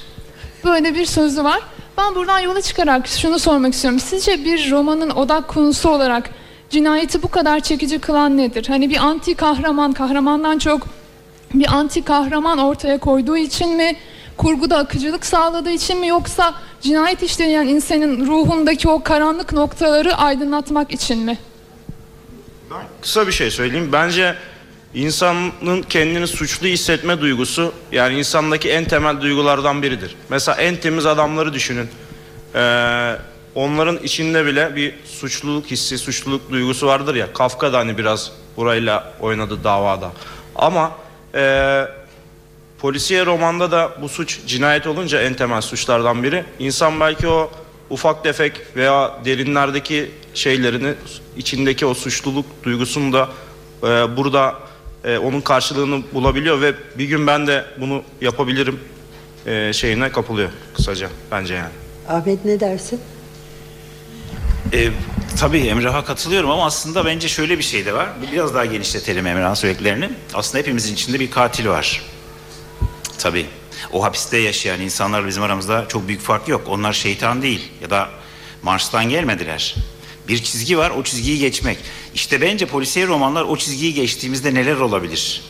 [0.64, 1.61] Böyle bir sözü var.
[1.98, 4.00] Ben buradan yola çıkarak şunu sormak istiyorum.
[4.00, 6.30] Sizce bir romanın odak konusu olarak
[6.70, 8.66] cinayeti bu kadar çekici kılan nedir?
[8.68, 10.87] Hani bir anti kahraman, kahramandan çok
[11.54, 13.96] bir anti kahraman ortaya koyduğu için mi?
[14.37, 16.06] Kurguda akıcılık sağladığı için mi?
[16.06, 21.38] Yoksa cinayet işleyen insanın ruhundaki o karanlık noktaları aydınlatmak için mi?
[23.02, 23.90] Kısa bir şey söyleyeyim.
[23.92, 24.34] Bence
[24.94, 30.16] insanın kendini suçlu hissetme duygusu yani insandaki en temel duygulardan biridir.
[30.29, 31.88] Mesela en temiz adamları düşünün.
[32.55, 33.16] Ee,
[33.55, 37.33] onların içinde bile bir suçluluk hissi, suçluluk duygusu vardır ya.
[37.33, 40.12] Kafka da hani biraz burayla oynadı davada.
[40.57, 40.92] Ama
[41.35, 41.85] ee,
[42.79, 46.44] polisiye romanda da bu suç cinayet olunca en temel suçlardan biri.
[46.59, 47.51] İnsan belki o
[47.90, 50.94] ufak tefek veya derinlerdeki şeylerini
[51.37, 53.29] içindeki o suçluluk duygusunu da
[53.83, 54.55] e, burada
[55.09, 58.81] e, onun karşılığını bulabiliyor ve bir gün ben de bunu yapabilirim
[59.47, 61.73] e, şeyine kapılıyor kısaca bence yani.
[62.09, 63.01] Ahmet ne dersin?
[64.73, 64.88] E,
[65.40, 68.09] tabii Emrah'a katılıyorum ama aslında bence şöyle bir şey de var.
[68.33, 70.11] Biraz daha genişletelim Emrah'ın söylediklerini.
[70.35, 72.03] Aslında hepimizin içinde bir katil var.
[73.18, 73.47] Tabii.
[73.92, 76.62] O hapiste yaşayan insanlarla bizim aramızda çok büyük fark yok.
[76.68, 78.09] Onlar şeytan değil ya da
[78.62, 79.75] Mars'tan gelmediler.
[80.29, 81.79] Bir çizgi var o çizgiyi geçmek.
[82.18, 85.42] İşte bence polisiye romanlar o çizgiyi geçtiğimizde neler olabilir?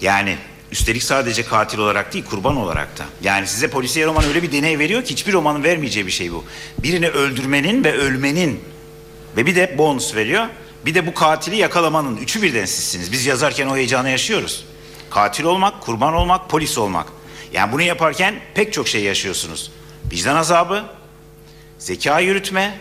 [0.00, 0.36] Yani
[0.72, 3.04] üstelik sadece katil olarak değil kurban olarak da.
[3.22, 6.44] Yani size polisiye roman öyle bir deney veriyor ki hiçbir romanın vermeyeceği bir şey bu.
[6.82, 8.60] Birini öldürmenin ve ölmenin
[9.36, 10.46] ve bir de bonus veriyor.
[10.86, 13.12] Bir de bu katili yakalamanın üçü birden sizsiniz.
[13.12, 14.64] Biz yazarken o heyecanı yaşıyoruz.
[15.10, 17.06] Katil olmak, kurban olmak, polis olmak.
[17.52, 19.72] Yani bunu yaparken pek çok şey yaşıyorsunuz.
[20.12, 20.84] Vicdan azabı,
[21.78, 22.78] zeka yürütme,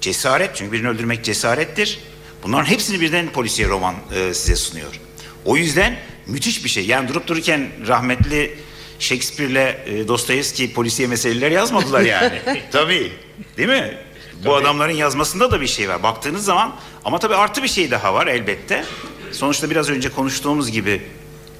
[0.00, 0.50] cesaret.
[0.56, 1.98] Çünkü birini öldürmek cesarettir.
[2.42, 5.00] Bunların hepsini birden polisiye roman e, size sunuyor.
[5.44, 6.86] O yüzden müthiş bir şey.
[6.86, 8.58] Yani durup dururken rahmetli
[8.98, 12.40] Shakespeare'le e, Dostoyevski polisiye meseleler yazmadılar yani.
[12.72, 13.12] tabii.
[13.56, 13.98] Değil mi?
[14.44, 16.02] Bu adamların yazmasında da bir şey var.
[16.02, 18.84] Baktığınız zaman ama tabii artı bir şey daha var elbette.
[19.32, 21.02] Sonuçta biraz önce konuştuğumuz gibi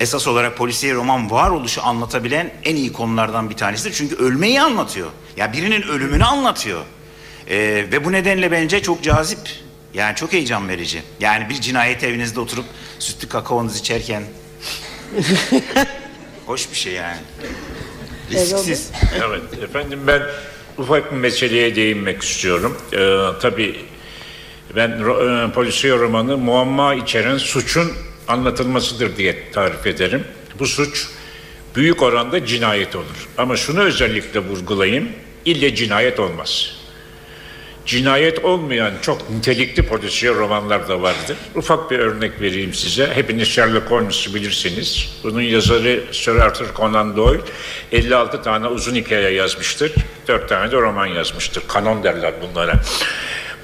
[0.01, 3.93] esas olarak polisiye roman varoluşu anlatabilen en iyi konulardan bir tanesidir.
[3.93, 5.09] Çünkü ölmeyi anlatıyor.
[5.37, 6.81] Ya birinin ölümünü anlatıyor.
[7.49, 7.57] Ee,
[7.93, 9.38] ve bu nedenle bence çok cazip.
[9.94, 11.03] Yani çok heyecan verici.
[11.20, 12.64] Yani bir cinayet evinizde oturup
[12.98, 14.22] sütlü kakaonuzu içerken
[16.46, 17.16] hoş bir şey yani.
[18.31, 18.90] Risksiz.
[19.16, 20.22] Evet efendim ben
[20.79, 22.79] ufak bir meseleye değinmek istiyorum.
[22.92, 23.85] Ee, tabii
[24.76, 27.92] ben e, polisiye romanı muamma içeren suçun
[28.29, 30.24] anlatılmasıdır diye tarif ederim.
[30.59, 31.09] Bu suç
[31.76, 33.29] büyük oranda cinayet olur.
[33.38, 35.09] Ama şunu özellikle vurgulayayım.
[35.44, 36.80] İlle cinayet olmaz.
[37.90, 41.37] Cinayet olmayan çok nitelikli polisiye romanlar da vardır.
[41.55, 43.07] Ufak bir örnek vereyim size.
[43.14, 45.20] Hepiniz Sherlock Holmes'u bilirsiniz.
[45.24, 47.40] Bunun yazarı Sir Arthur Conan Doyle
[47.92, 49.92] 56 tane uzun hikaye yazmıştır.
[50.29, 51.62] 4 tane de roman yazmıştır.
[51.68, 52.74] Kanon derler bunlara.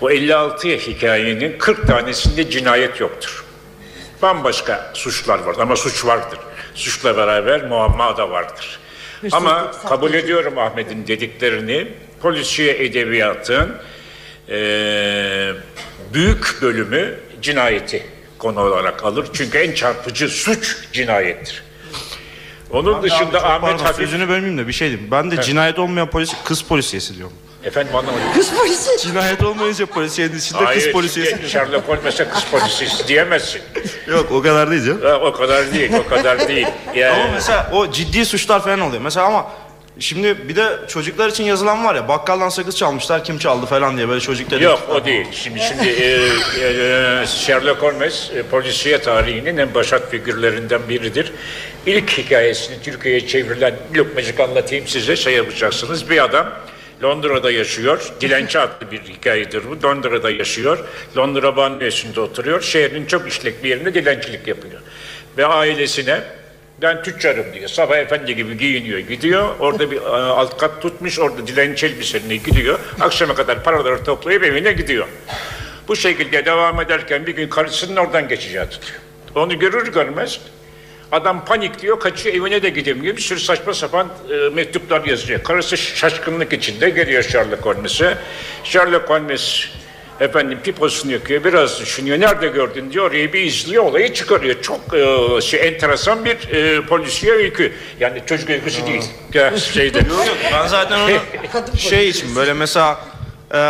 [0.01, 3.45] Bu 56 hikayenin 40 tanesinde cinayet yoktur.
[4.23, 6.39] Bambaşka suçlar var ama suç vardır.
[6.75, 8.79] Suçla beraber muamma da vardır.
[9.33, 11.89] Ama kabul ediyorum Ahmet'in dediklerini.
[12.23, 13.77] Polisiye edebiyatın
[14.49, 15.53] eee,
[16.15, 18.07] büyük bölümü cinayeti
[18.39, 19.27] konu olarak alır.
[19.33, 21.63] Çünkü en çarpıcı suç cinayettir.
[22.71, 23.97] Onun dışında Çok Ahmet pardon, Hafif...
[23.97, 25.11] sözünü bölmeyeyim de bir şey diyeyim.
[25.11, 27.37] Ben de cinayet olmayan polis kız polisiyesi diyorum.
[27.65, 28.23] Efendim anlamadım.
[28.35, 28.91] Kız polisi.
[29.03, 31.35] Cinayet olmayınca polisiyenin içinde Hayır, kız polisiyesi.
[31.35, 33.63] işte Sherlock Holmes'e kız polisiyesi diyemezsin.
[34.09, 35.01] Yok o kadar değil canım.
[35.03, 36.67] Ha, o kadar değil, o kadar değil.
[36.95, 39.03] Yani, Ama mesela o ciddi suçlar falan oluyor.
[39.03, 39.47] Mesela ama
[39.99, 44.09] şimdi bir de çocuklar için yazılan var ya bakkaldan sakız çalmışlar kim çaldı falan diye
[44.09, 44.61] böyle çocuklar.
[44.61, 45.27] Yok o değil.
[45.33, 46.05] Şimdi şimdi e,
[46.63, 51.33] e, Sherlock Holmes e, polisiye tarihinin en başat figürlerinden biridir.
[51.87, 56.11] İlk hikayesini Türkiye'ye çevrilen lokmacık anlatayım size şey yapacaksınız.
[56.11, 56.47] Bir adam
[57.03, 58.13] Londra'da yaşıyor.
[58.21, 59.89] Dilenci adlı bir hikayedir bu.
[59.89, 60.79] Londra'da yaşıyor.
[61.17, 62.63] Londra banyosunda oturuyor.
[62.63, 64.81] Şehrin çok işlek bir yerinde dilencilik yapıyor.
[65.39, 66.21] Ve ailesine
[66.83, 67.69] ben tüccarım diyor.
[67.69, 69.57] Sabah efendi gibi giyiniyor gidiyor.
[69.61, 71.19] Orada bir e, alt kat tutmuş.
[71.19, 72.79] Orada dilenci elbiseline gidiyor.
[73.01, 75.07] Akşama kadar paraları toplayıp evine gidiyor.
[75.89, 79.01] Bu şekilde devam ederken bir gün karısının oradan geçeceği tutuyor.
[79.35, 80.41] Onu görür görmez
[81.13, 83.17] adam panikliyor, kaçıyor evine de gidemiyor.
[83.17, 85.43] Bir sürü saçma sapan e, mektuplar yazıyor.
[85.43, 88.19] Karısı şaşkınlık içinde geliyor Sherlock Holmes'e.
[88.65, 89.69] Sherlock Holmes
[90.21, 92.21] efendim piposunu yakıyor, biraz düşünüyor.
[92.21, 94.63] Nerede gördün diyor, orayı bir izliyor, olayı çıkarıyor.
[94.63, 97.73] Çok e, şey, enteresan bir e, polisiye öykü.
[98.01, 99.03] Yani çocuk öyküsü değil.
[99.35, 99.99] Ya, şeyde.
[99.99, 103.01] Yok yok ben zaten onu şey için böyle mesela
[103.55, 103.61] e,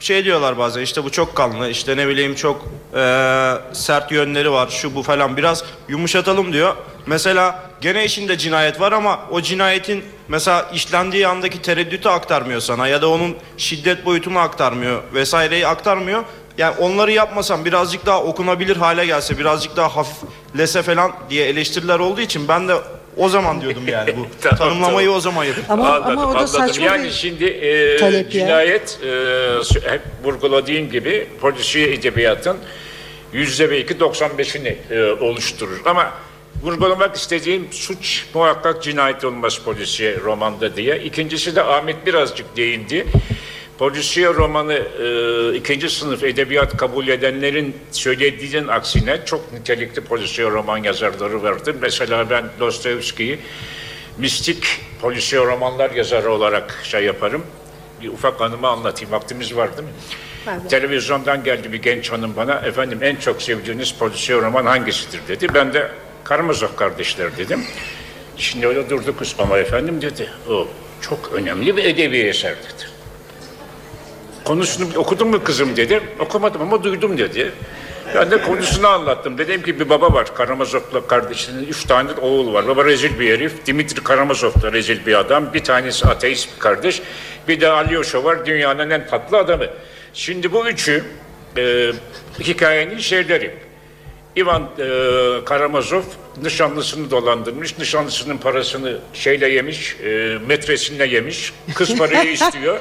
[0.00, 4.68] şey diyorlar bazen işte bu çok kanlı işte ne bileyim çok e, sert yönleri var
[4.68, 6.74] şu bu falan biraz yumuşatalım diyor.
[7.06, 13.02] Mesela gene işinde cinayet var ama o cinayetin mesela işlendiği andaki tereddütü aktarmıyor sana ya
[13.02, 16.24] da onun şiddet boyutunu aktarmıyor vesaireyi aktarmıyor.
[16.58, 22.20] Yani onları yapmasam birazcık daha okunabilir hale gelse birazcık daha hafiflese falan diye eleştiriler olduğu
[22.20, 22.74] için ben de
[23.16, 25.18] o zaman diyordum yani bu Tamam, tanımlamayı tamam.
[25.18, 25.70] o zaman yapıp.
[25.70, 26.46] Ama, Anladım, ama o da anladım.
[26.46, 27.10] saçma yani bir...
[27.10, 32.56] şimdi e, talep cinayet e, hep vurguladığım gibi polisiye edebiyatın
[33.32, 35.80] yüzde belki 95'ini e, oluşturur.
[35.84, 36.10] Ama
[36.62, 41.02] vurgulamak istediğim suç muhakkak cinayet olmaz polisiye romanda diye.
[41.02, 43.06] İkincisi de Ahmet birazcık değindi.
[43.78, 51.42] Polisiye romanı e, ikinci sınıf edebiyat kabul edenlerin söylediğinin aksine çok nitelikli polisiye roman yazarları
[51.42, 51.76] vardır.
[51.80, 53.38] Mesela ben Dostoyevski'yi
[54.18, 54.64] mistik
[55.00, 57.42] polisiye romanlar yazarı olarak şey yaparım.
[58.02, 59.12] Bir ufak anımı anlatayım.
[59.12, 59.94] Vaktimiz var değil mi?
[60.68, 62.52] Televizyondan geldi bir genç hanım bana.
[62.54, 65.54] Efendim en çok sevdiğiniz polisiye roman hangisidir dedi.
[65.54, 65.90] Ben de
[66.24, 67.64] Karamazov kardeşler dedim.
[68.36, 70.30] Şimdi öyle durdu kız ama efendim dedi.
[70.50, 70.68] O
[71.00, 72.90] çok önemli bir edebi eser dedi.
[74.44, 76.00] Konusunu okudun mu kızım dedi.
[76.18, 77.52] Okumadım ama duydum dedi.
[78.14, 79.38] Ben de konusunu anlattım.
[79.38, 82.68] Dedim ki bir baba var Karamazov'la kardeşinin üç tane oğul var.
[82.68, 83.66] Baba rezil bir herif.
[83.66, 85.54] Dimitri Karamazov da rezil bir adam.
[85.54, 87.02] Bir tanesi ateist bir kardeş.
[87.48, 89.66] Bir de Alyosha var dünyanın en tatlı adamı.
[90.14, 91.04] Şimdi bu üçü
[91.56, 91.92] e,
[92.40, 93.54] hikayenin şeyleri.
[94.36, 96.02] İvan e, Karamazov
[96.42, 97.78] nişanlısını dolandırmış.
[97.78, 101.52] Nişanlısının parasını şeyle yemiş, e, metresinle yemiş.
[101.74, 102.78] Kız parayı istiyor.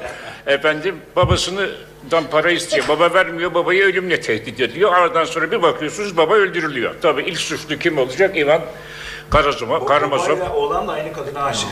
[0.48, 2.88] Efendim babasından para istiyor.
[2.88, 4.94] Baba vermiyor, babayı ölümle tehdit ediyor.
[4.94, 6.96] Aradan sonra bir bakıyorsunuz baba öldürülüyor.
[7.02, 8.38] Tabii ilk suçlu kim olacak?
[8.38, 8.62] İvan
[9.30, 10.40] Karazuma, Karamazov.
[10.54, 11.70] Oğlan da aynı kadına aşık.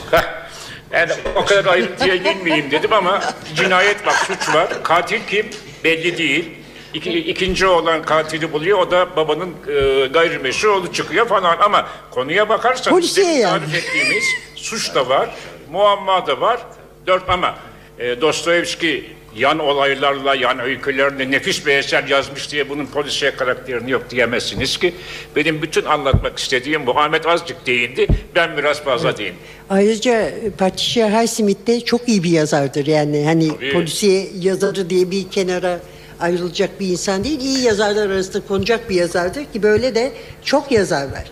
[0.92, 3.22] Yani o kadar ayrıntıya girmeyeyim dedim ama
[3.56, 4.84] cinayet var, suç var.
[4.84, 5.46] Katil kim?
[5.84, 6.50] Belli değil.
[6.94, 8.80] İki, ikinci olan katili buluyor.
[8.80, 11.58] O da babanın e, gayrimeşru oğlu çıkıyor falan.
[11.60, 13.60] Ama konuya bakarsanız Polisiye yani.
[13.60, 14.24] tarif ettiğimiz
[14.56, 15.30] suç da var,
[15.72, 16.60] muamma da var.
[17.08, 17.56] Dört ama
[18.00, 24.10] e, Dostoyevski yan olaylarla, yan öykülerle nefis bir eser yazmış diye bunun polisiye karakterini yok
[24.10, 24.94] diyemezsiniz ki.
[25.36, 27.00] Benim bütün anlatmak istediğim bu.
[27.00, 29.40] Ahmet azıcık değindi, ben biraz fazla değindim.
[29.70, 33.74] Ayrıca Patricia Highsmith de çok iyi bir yazardır yani hani Tabii.
[33.74, 35.80] polisiye yazarı diye bir kenara
[36.20, 40.12] ayrılacak bir insan değil iyi yazarlar arasında konacak bir yazardır ki böyle de
[40.44, 41.32] çok yazar var.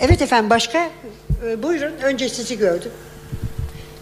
[0.00, 0.90] Evet efendim başka
[1.46, 2.90] Ee, buyurun önce sizi gördüm.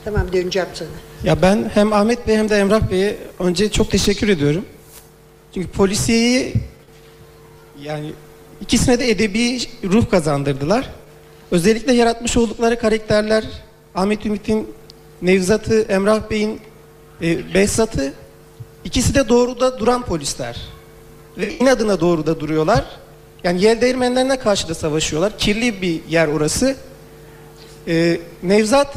[0.05, 0.89] Tamam döneceğim sana.
[1.25, 4.65] Ya ben hem Ahmet Bey hem de Emrah Bey'e önce çok teşekkür ediyorum.
[5.55, 6.55] Çünkü polisiyeyi
[7.83, 8.13] yani
[8.61, 10.91] ikisine de edebi ruh kazandırdılar.
[11.51, 13.45] Özellikle yaratmış oldukları karakterler
[13.95, 14.69] Ahmet Ümit'in
[15.23, 16.61] Nevzat'ı, Emrah Bey'in
[17.23, 18.13] e, Behzat'ı
[18.89, 20.57] ikisi de doğruda duran polisler.
[21.39, 22.85] Ve inadına doğruda duruyorlar.
[23.45, 25.39] Yani yel değirmenlerine karşı da savaşıyorlar.
[25.39, 26.77] Kirli bir yer orası.
[27.89, 28.95] E, Nevzat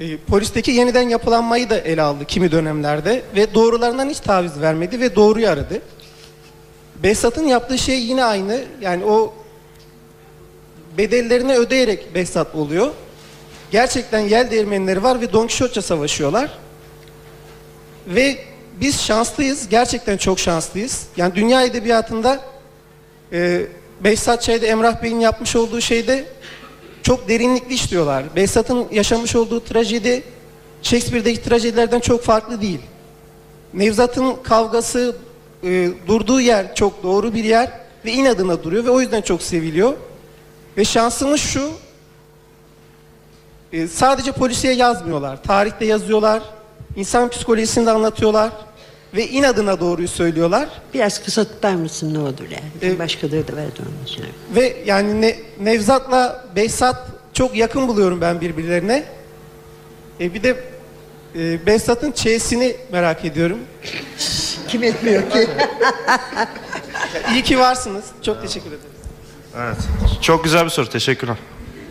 [0.00, 5.16] e, polisteki yeniden yapılanmayı da ele aldı kimi dönemlerde ve doğrularından hiç taviz vermedi ve
[5.16, 5.82] doğruyu aradı.
[7.02, 8.60] Behzat'ın yaptığı şey yine aynı.
[8.80, 9.34] Yani o
[10.98, 12.90] bedellerini ödeyerek Behzat oluyor.
[13.70, 16.63] Gerçekten yel değirmenleri var ve Don Quixote'ça savaşıyorlar.
[18.06, 18.38] Ve
[18.80, 19.68] biz şanslıyız.
[19.68, 21.06] Gerçekten çok şanslıyız.
[21.16, 22.40] Yani dünya edebiyatında
[23.32, 23.66] e,
[24.00, 26.24] Behzat şeyde Emrah Bey'in yapmış olduğu şeyde
[27.02, 28.24] çok derinlikli işliyorlar.
[28.36, 30.22] Behzat'ın yaşamış olduğu trajedi
[30.82, 32.80] Shakespeare'deki trajedilerden çok farklı değil.
[33.74, 35.16] Nevzat'ın kavgası
[35.64, 37.70] e, durduğu yer çok doğru bir yer
[38.04, 39.94] ve inadına duruyor ve o yüzden çok seviliyor.
[40.76, 41.70] Ve şansımız şu
[43.72, 45.42] e, sadece polisiye yazmıyorlar.
[45.42, 46.42] Tarihte yazıyorlar.
[46.96, 48.50] İnsan psikolojisini de anlatıyorlar.
[49.14, 50.68] Ve inadına doğruyu söylüyorlar.
[50.94, 52.64] Biraz kısa tutar mısın ne olur yani.
[52.82, 52.98] Evet.
[52.98, 54.24] Başkaları da verdi onun için.
[54.54, 56.96] Ve yani ne, Nevzat'la Behzat
[57.32, 59.04] çok yakın buluyorum ben birbirlerine.
[60.20, 60.56] E bir de
[61.38, 63.58] e, Behzat'ın çeyesini merak ediyorum.
[64.68, 65.48] Kim etmiyor ki?
[67.32, 68.04] İyi ki varsınız.
[68.22, 68.80] Çok teşekkür ederim.
[69.58, 69.76] Evet.
[70.22, 70.88] Çok güzel bir soru.
[70.88, 71.36] Teşekkürler.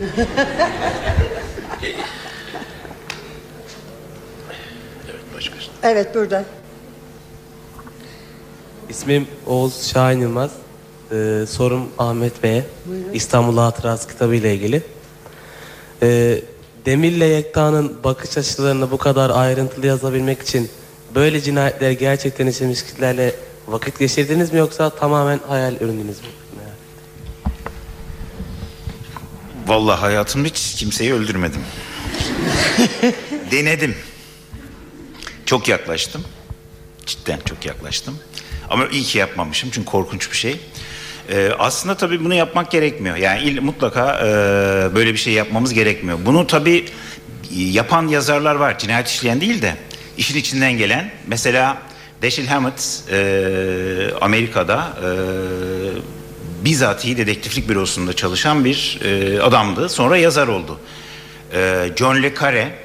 [5.84, 6.44] evet burada.
[8.88, 10.50] İsmim Oğuz Şahin Yılmaz.
[11.12, 12.64] Ee, sorum Ahmet Bey'e.
[13.12, 14.82] İstanbul Hatırası kitabı ile ilgili.
[16.02, 16.40] Ee,
[16.86, 20.70] Demir'le Yekta'nın bakış açılarını bu kadar ayrıntılı yazabilmek için
[21.14, 23.34] böyle cinayetler gerçekten işlemiş kişilerle
[23.68, 26.26] vakit geçirdiniz mi yoksa tamamen hayal üründünüz mü?
[29.66, 31.60] Vallahi hayatımda hiç kimseyi öldürmedim.
[33.50, 33.94] Denedim.
[35.46, 36.24] Çok yaklaştım.
[37.06, 38.18] Cidden çok yaklaştım.
[38.70, 40.56] Ama iyi ki yapmamışım çünkü korkunç bir şey.
[41.28, 43.16] Ee, aslında tabii bunu yapmak gerekmiyor.
[43.16, 46.18] Yani il, mutlaka e, böyle bir şey yapmamız gerekmiyor.
[46.26, 46.84] Bunu tabii
[47.50, 48.78] yapan yazarlar var.
[48.78, 49.76] Cinayet işleyen değil de
[50.18, 51.10] işin içinden gelen.
[51.26, 51.78] Mesela
[52.22, 53.18] Dashiell Hammett e,
[54.20, 55.08] Amerika'da e,
[56.64, 59.88] bizatihi dedektiflik bürosunda çalışan bir e, adamdı.
[59.88, 60.80] Sonra yazar oldu.
[61.54, 62.83] E, John Le Carre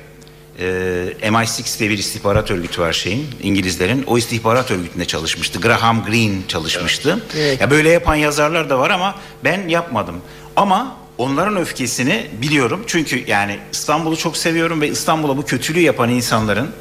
[0.60, 4.04] e, MI6 diye bir istihbarat örgütü var şeyin İngilizlerin.
[4.08, 5.60] O istihbarat örgütünde çalışmıştı.
[5.60, 7.20] Graham Greene çalışmıştı.
[7.36, 7.62] Evet.
[7.62, 10.16] Ya böyle yapan yazarlar da var ama ben yapmadım.
[10.56, 12.84] Ama onların öfkesini biliyorum.
[12.88, 16.72] Çünkü yani İstanbul'u çok seviyorum ve İstanbul'a bu kötülüğü yapan insanların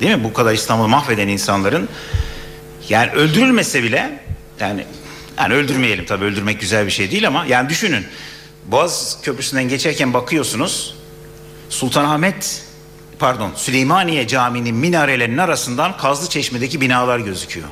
[0.00, 0.24] değil mi?
[0.24, 1.88] Bu kadar İstanbul'u mahveden insanların
[2.88, 4.20] yani öldürülmese bile
[4.60, 4.84] yani
[5.38, 8.06] yani öldürmeyelim tabii öldürmek güzel bir şey değil ama yani düşünün.
[8.66, 10.94] Boğaz Köprüsü'nden geçerken bakıyorsunuz
[11.70, 12.67] Sultanahmet
[13.18, 17.68] pardon Süleymaniye Camii'nin minarelerinin arasından Kazlı Çeşme'deki binalar gözüküyor.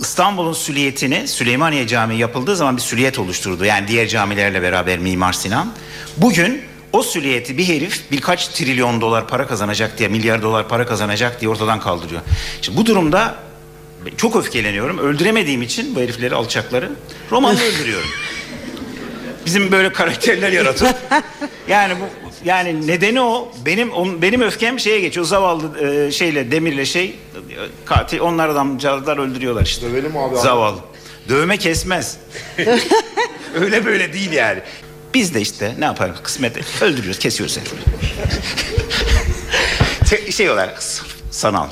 [0.00, 3.64] İstanbul'un süliyetini Süleymaniye Camii yapıldığı zaman bir süliyet oluşturdu.
[3.64, 5.72] Yani diğer camilerle beraber Mimar Sinan.
[6.16, 11.40] Bugün o süliyeti bir herif birkaç trilyon dolar para kazanacak diye, milyar dolar para kazanacak
[11.40, 12.20] diye ortadan kaldırıyor.
[12.62, 13.34] Şimdi bu durumda
[14.16, 14.98] çok öfkeleniyorum.
[14.98, 16.90] Öldüremediğim için bu herifleri alçakları
[17.30, 18.08] romanla öldürüyorum.
[19.46, 20.96] Bizim böyle karakterler yaratıp
[21.68, 22.04] yani bu
[22.44, 23.52] yani nedeni o.
[23.66, 25.26] Benim on- benim öfkem şeye geçiyor.
[25.26, 27.16] Zavallı e, şeyle Demir'le şey
[27.84, 29.90] katil onlar adamcağızlar öldürüyorlar işte.
[29.90, 30.36] Dövelim abi.
[30.36, 30.78] Zavallı.
[31.28, 32.16] Dövme kesmez.
[33.60, 34.60] Öyle böyle değil yani.
[35.14, 37.58] Biz de işte ne yaparız kısmet öldürüyoruz kesiyoruz
[40.30, 40.82] şey olarak
[41.30, 41.66] sanal.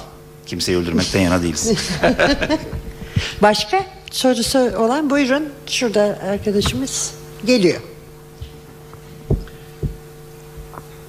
[0.46, 1.72] Kimseyi öldürmekten yana değiliz.
[3.42, 5.48] Başka sorusu olan buyurun.
[5.66, 7.80] Şurada arkadaşımız geliyor.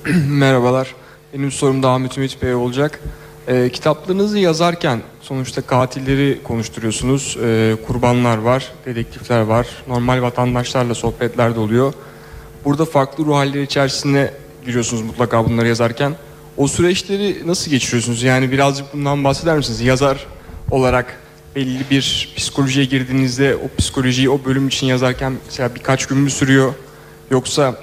[0.29, 0.95] Merhabalar.
[1.33, 2.99] Benim sorum da Ahmet Ümit Bey olacak.
[3.47, 7.37] Ee, kitaplarınızı yazarken sonuçta katilleri konuşturuyorsunuz.
[7.43, 9.67] Ee, kurbanlar var, dedektifler var.
[9.87, 11.93] Normal vatandaşlarla sohbetler de oluyor.
[12.65, 14.33] Burada farklı ruh halleri içerisine
[14.65, 16.15] giriyorsunuz mutlaka bunları yazarken.
[16.57, 18.23] O süreçleri nasıl geçiriyorsunuz?
[18.23, 19.81] Yani birazcık bundan bahseder misiniz?
[19.81, 20.27] Yazar
[20.71, 21.20] olarak
[21.55, 26.73] belli bir psikolojiye girdiğinizde o psikolojiyi o bölüm için yazarken mesela birkaç gün mü sürüyor?
[27.31, 27.75] Yoksa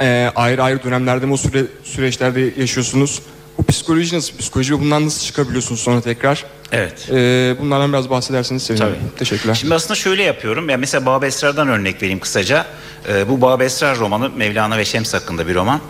[0.00, 3.22] ee, ayrı ayrı dönemlerde mi o süre, süreçlerde yaşıyorsunuz?
[3.58, 6.44] Bu psikoloji nasıl psikoloji ve bundan nasıl çıkabiliyorsunuz sonra tekrar?
[6.72, 7.08] Evet.
[7.10, 8.88] Ee, bunlardan biraz bahsederseniz sevinirim.
[8.88, 9.18] Tabii.
[9.18, 9.54] Teşekkürler.
[9.54, 10.68] Şimdi aslında şöyle yapıyorum.
[10.68, 12.66] Yani mesela Bab Esrar'dan örnek vereyim kısaca.
[13.08, 15.80] Ee, bu Bab Esrar romanı Mevlana ve Şems hakkında bir roman.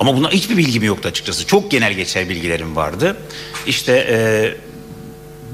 [0.00, 1.46] Ama buna hiçbir bilgim yoktu açıkçası.
[1.46, 3.16] Çok genel geçer bilgilerim vardı.
[3.66, 4.16] İşte e,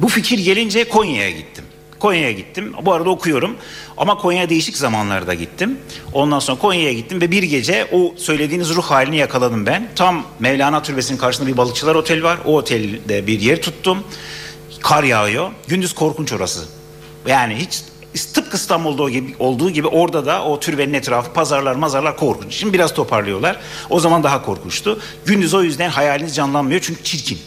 [0.03, 1.65] bu fikir gelince Konya'ya gittim.
[1.99, 2.73] Konya'ya gittim.
[2.83, 3.57] Bu arada okuyorum.
[3.97, 5.79] Ama Konya'ya değişik zamanlarda gittim.
[6.13, 9.89] Ondan sonra Konya'ya gittim ve bir gece o söylediğiniz ruh halini yakaladım ben.
[9.97, 12.39] Tam Mevlana Türbesi'nin karşısında bir balıkçılar oteli var.
[12.45, 14.05] O otelde bir yer tuttum.
[14.81, 15.51] Kar yağıyor.
[15.69, 16.65] Gündüz korkunç orası.
[17.27, 17.83] Yani hiç
[18.35, 19.03] tıpkı İstanbul'da
[19.39, 22.55] olduğu gibi orada da o türbenin etrafı pazarlar mazarlar korkunç.
[22.55, 23.61] Şimdi biraz toparlıyorlar.
[23.91, 25.01] O zaman daha korkunçtu.
[25.27, 27.39] Gündüz o yüzden hayaliniz canlanmıyor çünkü çirkin.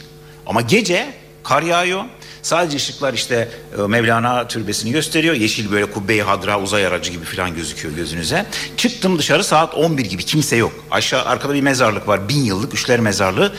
[0.45, 1.13] Ama gece
[1.43, 2.03] kar yağıyor.
[2.45, 5.35] Sadece ışıklar işte e, Mevlana türbesini gösteriyor.
[5.35, 8.45] Yeşil böyle kubbe-i hadra uzay aracı gibi falan gözüküyor gözünüze.
[8.77, 10.71] Çıktım dışarı saat 11 gibi kimse yok.
[10.91, 12.29] Aşağı arkada bir mezarlık var.
[12.29, 13.53] Bin yıllık üçler mezarlığı.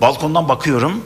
[0.00, 1.04] Balkondan bakıyorum.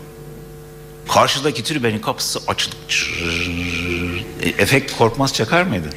[1.08, 2.40] Karşıdaki türbenin kapısı
[2.88, 4.24] çırrrr.
[4.42, 5.88] E, efekt korkmaz çakar mıydı?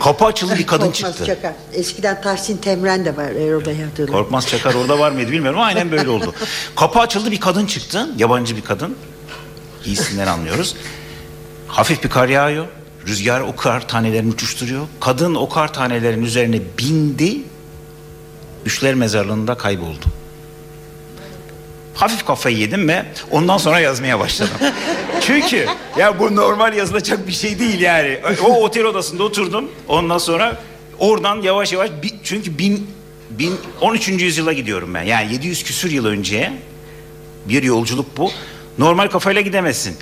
[0.00, 1.26] Kapı açıldı bir kadın Korkmaz çıktı.
[1.26, 1.52] Çakar.
[1.72, 4.12] Eskiden Tahsin Temren de var Erol Bey hatırlar.
[4.12, 6.34] Korkmaz Çakar orada var mıydı bilmiyorum ama aynen böyle oldu.
[6.76, 8.08] Kapı açıldı bir kadın çıktı.
[8.18, 8.96] Yabancı bir kadın.
[9.88, 10.76] Giysinden anlıyoruz.
[11.68, 12.66] Hafif bir kar yağıyor.
[13.06, 14.86] Rüzgar o kar tanelerini uçuşturuyor.
[15.00, 17.38] Kadın o kar tanelerinin üzerine bindi.
[18.66, 20.04] Üçler mezarlığında kayboldu.
[21.94, 24.54] Hafif kafayı yedim ve ondan sonra yazmaya başladım.
[25.20, 25.66] Çünkü
[25.98, 28.18] ya bu normal yazılacak bir şey değil yani.
[28.44, 29.70] O otel odasında oturdum.
[29.88, 30.62] Ondan sonra
[30.98, 31.90] oradan yavaş yavaş
[32.24, 32.86] çünkü bin,
[33.30, 34.08] bin 13.
[34.08, 35.02] yüzyıla gidiyorum ben.
[35.02, 36.52] Yani 700 küsür yıl önceye
[37.48, 38.30] bir yolculuk bu.
[38.78, 39.96] Normal kafayla gidemezsin.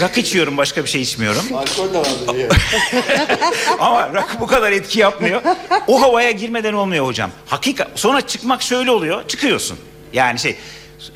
[0.00, 1.42] Rakı içiyorum başka bir şey içmiyorum.
[1.54, 2.48] Alkol de vardır ya.
[3.78, 5.42] Ama rakı bu kadar etki yapmıyor.
[5.86, 7.30] O havaya girmeden olmuyor hocam.
[7.46, 9.28] Hakika sonra çıkmak şöyle oluyor.
[9.28, 9.78] Çıkıyorsun.
[10.12, 10.56] Yani şey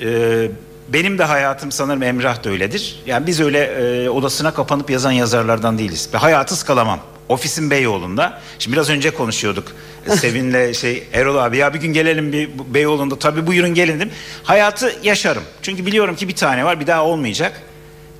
[0.01, 0.49] e,
[0.89, 3.03] benim de hayatım sanırım Emrah da öyledir.
[3.07, 6.09] Yani biz öyle e, odasına kapanıp yazan yazarlardan değiliz.
[6.15, 7.01] Ve hayatı ıskalamam.
[7.29, 8.41] Ofisim Beyoğlu'nda.
[8.59, 9.73] Şimdi biraz önce konuşuyorduk.
[10.17, 13.19] Sevin'le şey Erol abi ya bir gün gelelim bir Beyoğlu'nda.
[13.19, 14.11] Tabii buyurun gelin dedim.
[14.45, 15.43] Hayatı yaşarım.
[15.63, 17.63] Çünkü biliyorum ki bir tane var bir daha olmayacak.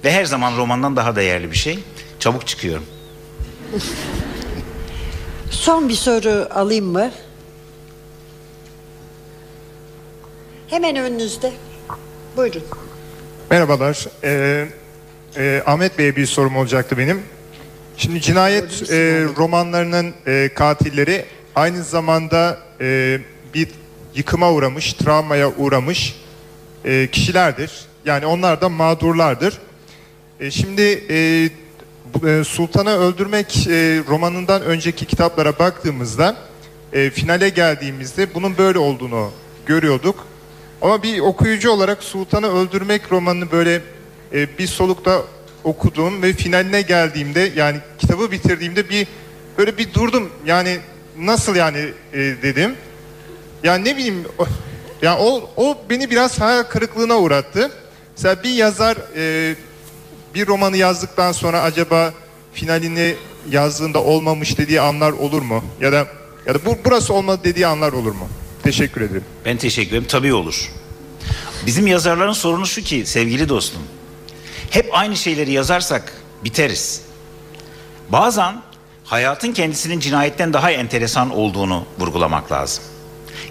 [0.05, 1.79] Ve her zaman romandan daha değerli bir şey.
[2.19, 2.85] Çabuk çıkıyorum.
[5.51, 7.11] Son bir soru alayım mı?
[10.69, 11.53] Hemen önünüzde.
[12.37, 12.63] Buyurun.
[13.51, 14.07] Merhabalar.
[14.25, 14.67] Ee,
[15.37, 17.23] e, Ahmet Bey'e bir sorum olacaktı benim.
[17.99, 21.25] Şimdi cinayet e, romanlarının e, katilleri
[21.55, 23.19] aynı zamanda e,
[23.55, 23.69] bir
[24.15, 26.17] yıkıma uğramış, travmaya uğramış
[26.85, 27.73] e, kişilerdir.
[28.05, 29.59] Yani onlar da mağdurlardır.
[30.41, 31.49] E, şimdi e,
[32.29, 36.37] e, Sultan'ı Öldürmek e, romanından önceki kitaplara baktığımızda
[36.93, 39.31] e, finale geldiğimizde bunun böyle olduğunu
[39.67, 40.27] görüyorduk.
[40.83, 43.83] Ama bir okuyucu olarak Sultan'ı Öldürmek romanını böyle
[44.33, 45.23] e, bir solukta
[45.71, 49.07] okudum ve finaline geldiğimde yani kitabı bitirdiğimde bir
[49.59, 50.31] böyle bir durdum.
[50.47, 50.79] Yani
[51.19, 51.79] nasıl yani
[52.13, 52.75] e, dedim.
[53.63, 54.47] Yani ne bileyim o-
[55.03, 57.71] ya o, o beni biraz hayal kırıklığına uğrattı.
[58.17, 59.55] Mesela bir yazar e,
[60.35, 62.13] bir romanı yazdıktan sonra acaba
[62.55, 63.15] finalini
[63.51, 65.65] yazdığında olmamış dediği anlar olur mu?
[65.81, 66.07] Ya da
[66.47, 68.29] ya da bu burası olmadı dediği anlar olur mu?
[68.63, 69.25] Teşekkür ederim.
[69.45, 70.07] Ben teşekkür ederim.
[70.09, 70.71] Tabii olur.
[71.67, 73.83] Bizim yazarların sorunu şu ki sevgili dostum.
[74.71, 76.13] Hep aynı şeyleri yazarsak
[76.45, 77.03] biteriz.
[78.09, 78.55] Bazen
[79.05, 82.85] hayatın kendisinin cinayetten daha enteresan olduğunu vurgulamak lazım.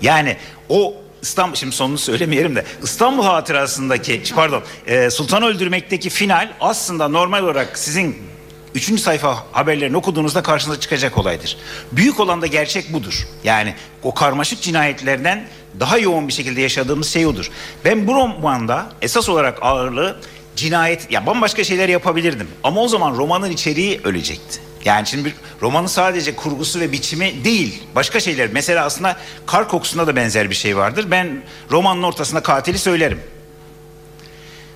[0.02, 0.38] Yani
[0.70, 7.44] o İstanbul şimdi sonunu söylemeyelim de İstanbul hatırasındaki pardon e, Sultan öldürmekteki final aslında normal
[7.44, 8.36] olarak sizin
[8.76, 11.58] Üçüncü sayfa haberlerini okuduğunuzda karşınıza çıkacak olaydır.
[11.92, 13.28] Büyük olan da gerçek budur.
[13.44, 15.48] Yani o karmaşık cinayetlerden
[15.80, 17.52] daha yoğun bir şekilde yaşadığımız şey odur.
[17.86, 20.20] Ben bu romanda esas olarak ağırlığı
[20.56, 22.48] cinayet, ya bambaşka şeyler yapabilirdim.
[22.64, 24.60] Ama o zaman romanın içeriği ölecekti.
[24.86, 28.50] Yani şimdi bir romanın sadece kurgusu ve biçimi değil, başka şeyler.
[28.54, 31.06] Mesela aslında kar kokusunda da benzer bir şey vardır.
[31.12, 31.42] Ben
[31.72, 33.20] romanın ortasında katili söylerim.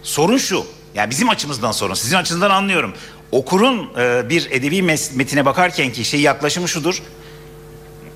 [0.04, 0.66] Sorun şu.
[0.96, 1.94] Yani bizim açımızdan sorun.
[1.94, 2.94] Sizin açınızdan anlıyorum.
[3.32, 4.82] Okurun e, bir edebi
[5.16, 7.02] metine bakarken ki şey yaklaşımı şudur.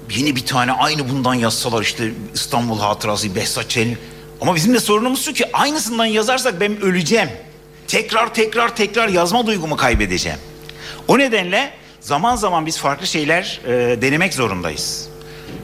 [0.09, 3.78] Yeni bir tane aynı bundan yazsalar işte İstanbul Hatırası, Behzat.
[4.41, 7.30] Ama bizim de sorunumuz şu ki aynısından yazarsak ben öleceğim.
[7.88, 10.40] Tekrar tekrar tekrar yazma duygumu kaybedeceğim.
[11.08, 15.10] O nedenle zaman zaman biz farklı şeyler e, denemek zorundayız.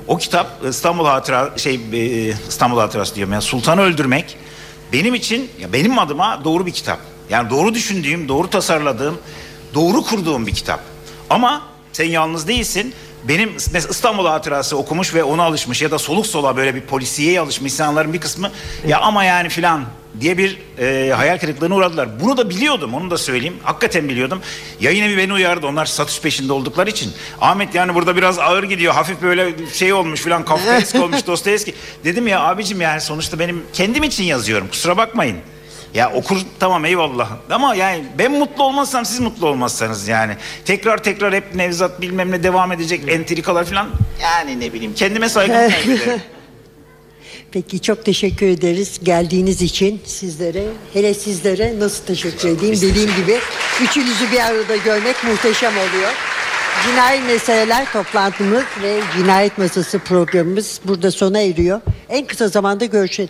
[0.08, 4.38] O kitap İstanbul Hatıra şey e, İstanbul Hatırası diyorum ya Sultan'ı öldürmek
[4.94, 7.00] benim için ya benim adıma doğru bir kitap.
[7.30, 9.18] Yani doğru düşündüğüm, doğru tasarladığım,
[9.74, 10.80] doğru kurduğum bir kitap.
[11.30, 11.62] Ama
[11.94, 12.94] sen yalnız değilsin.
[13.28, 17.40] Benim mesela İstanbul Hatırası okumuş ve ona alışmış ya da soluk sola böyle bir polisiyeye
[17.40, 18.52] alışmış insanların bir kısmı
[18.88, 19.86] ya ama yani filan
[20.22, 22.20] diye bir e, hayal kırıklığına uğradılar.
[22.22, 23.58] Bunu da biliyordum onu da söyleyeyim.
[23.64, 24.42] Hakikaten biliyordum.
[24.82, 25.68] Yayın evi beni uyardı.
[25.68, 27.12] Onlar satış peşinde oldukları için.
[27.42, 28.94] Ahmet yani burada biraz ağır gidiyor.
[28.94, 31.74] Hafif böyle şey olmuş filan Kafkaesk olmuş Dostoyevski.
[32.04, 34.68] Dedim ya abicim yani sonuçta benim kendim için yazıyorum.
[34.68, 35.38] Kusura bakmayın.
[35.94, 40.34] Ya okur tamam eyvallah ama yani ben mutlu olmazsam siz mutlu olmazsanız yani
[40.66, 43.90] tekrar tekrar hep Nevzat bilmem ne devam edecek entrikalar falan
[44.22, 46.22] yani ne bileyim kendime saygım kaybederim.
[47.52, 50.64] Peki çok teşekkür ederiz geldiğiniz için sizlere.
[50.94, 52.76] Hele sizlere nasıl teşekkür edeyim?
[52.82, 53.40] Dediğim gibi
[53.84, 56.12] üçünüzü bir arada görmek muhteşem oluyor.
[56.86, 61.82] Cinayet meseleler toplantımız ve cinayet masası programımız burada sona eriyor.
[62.10, 63.30] En kısa zamanda görüşelim.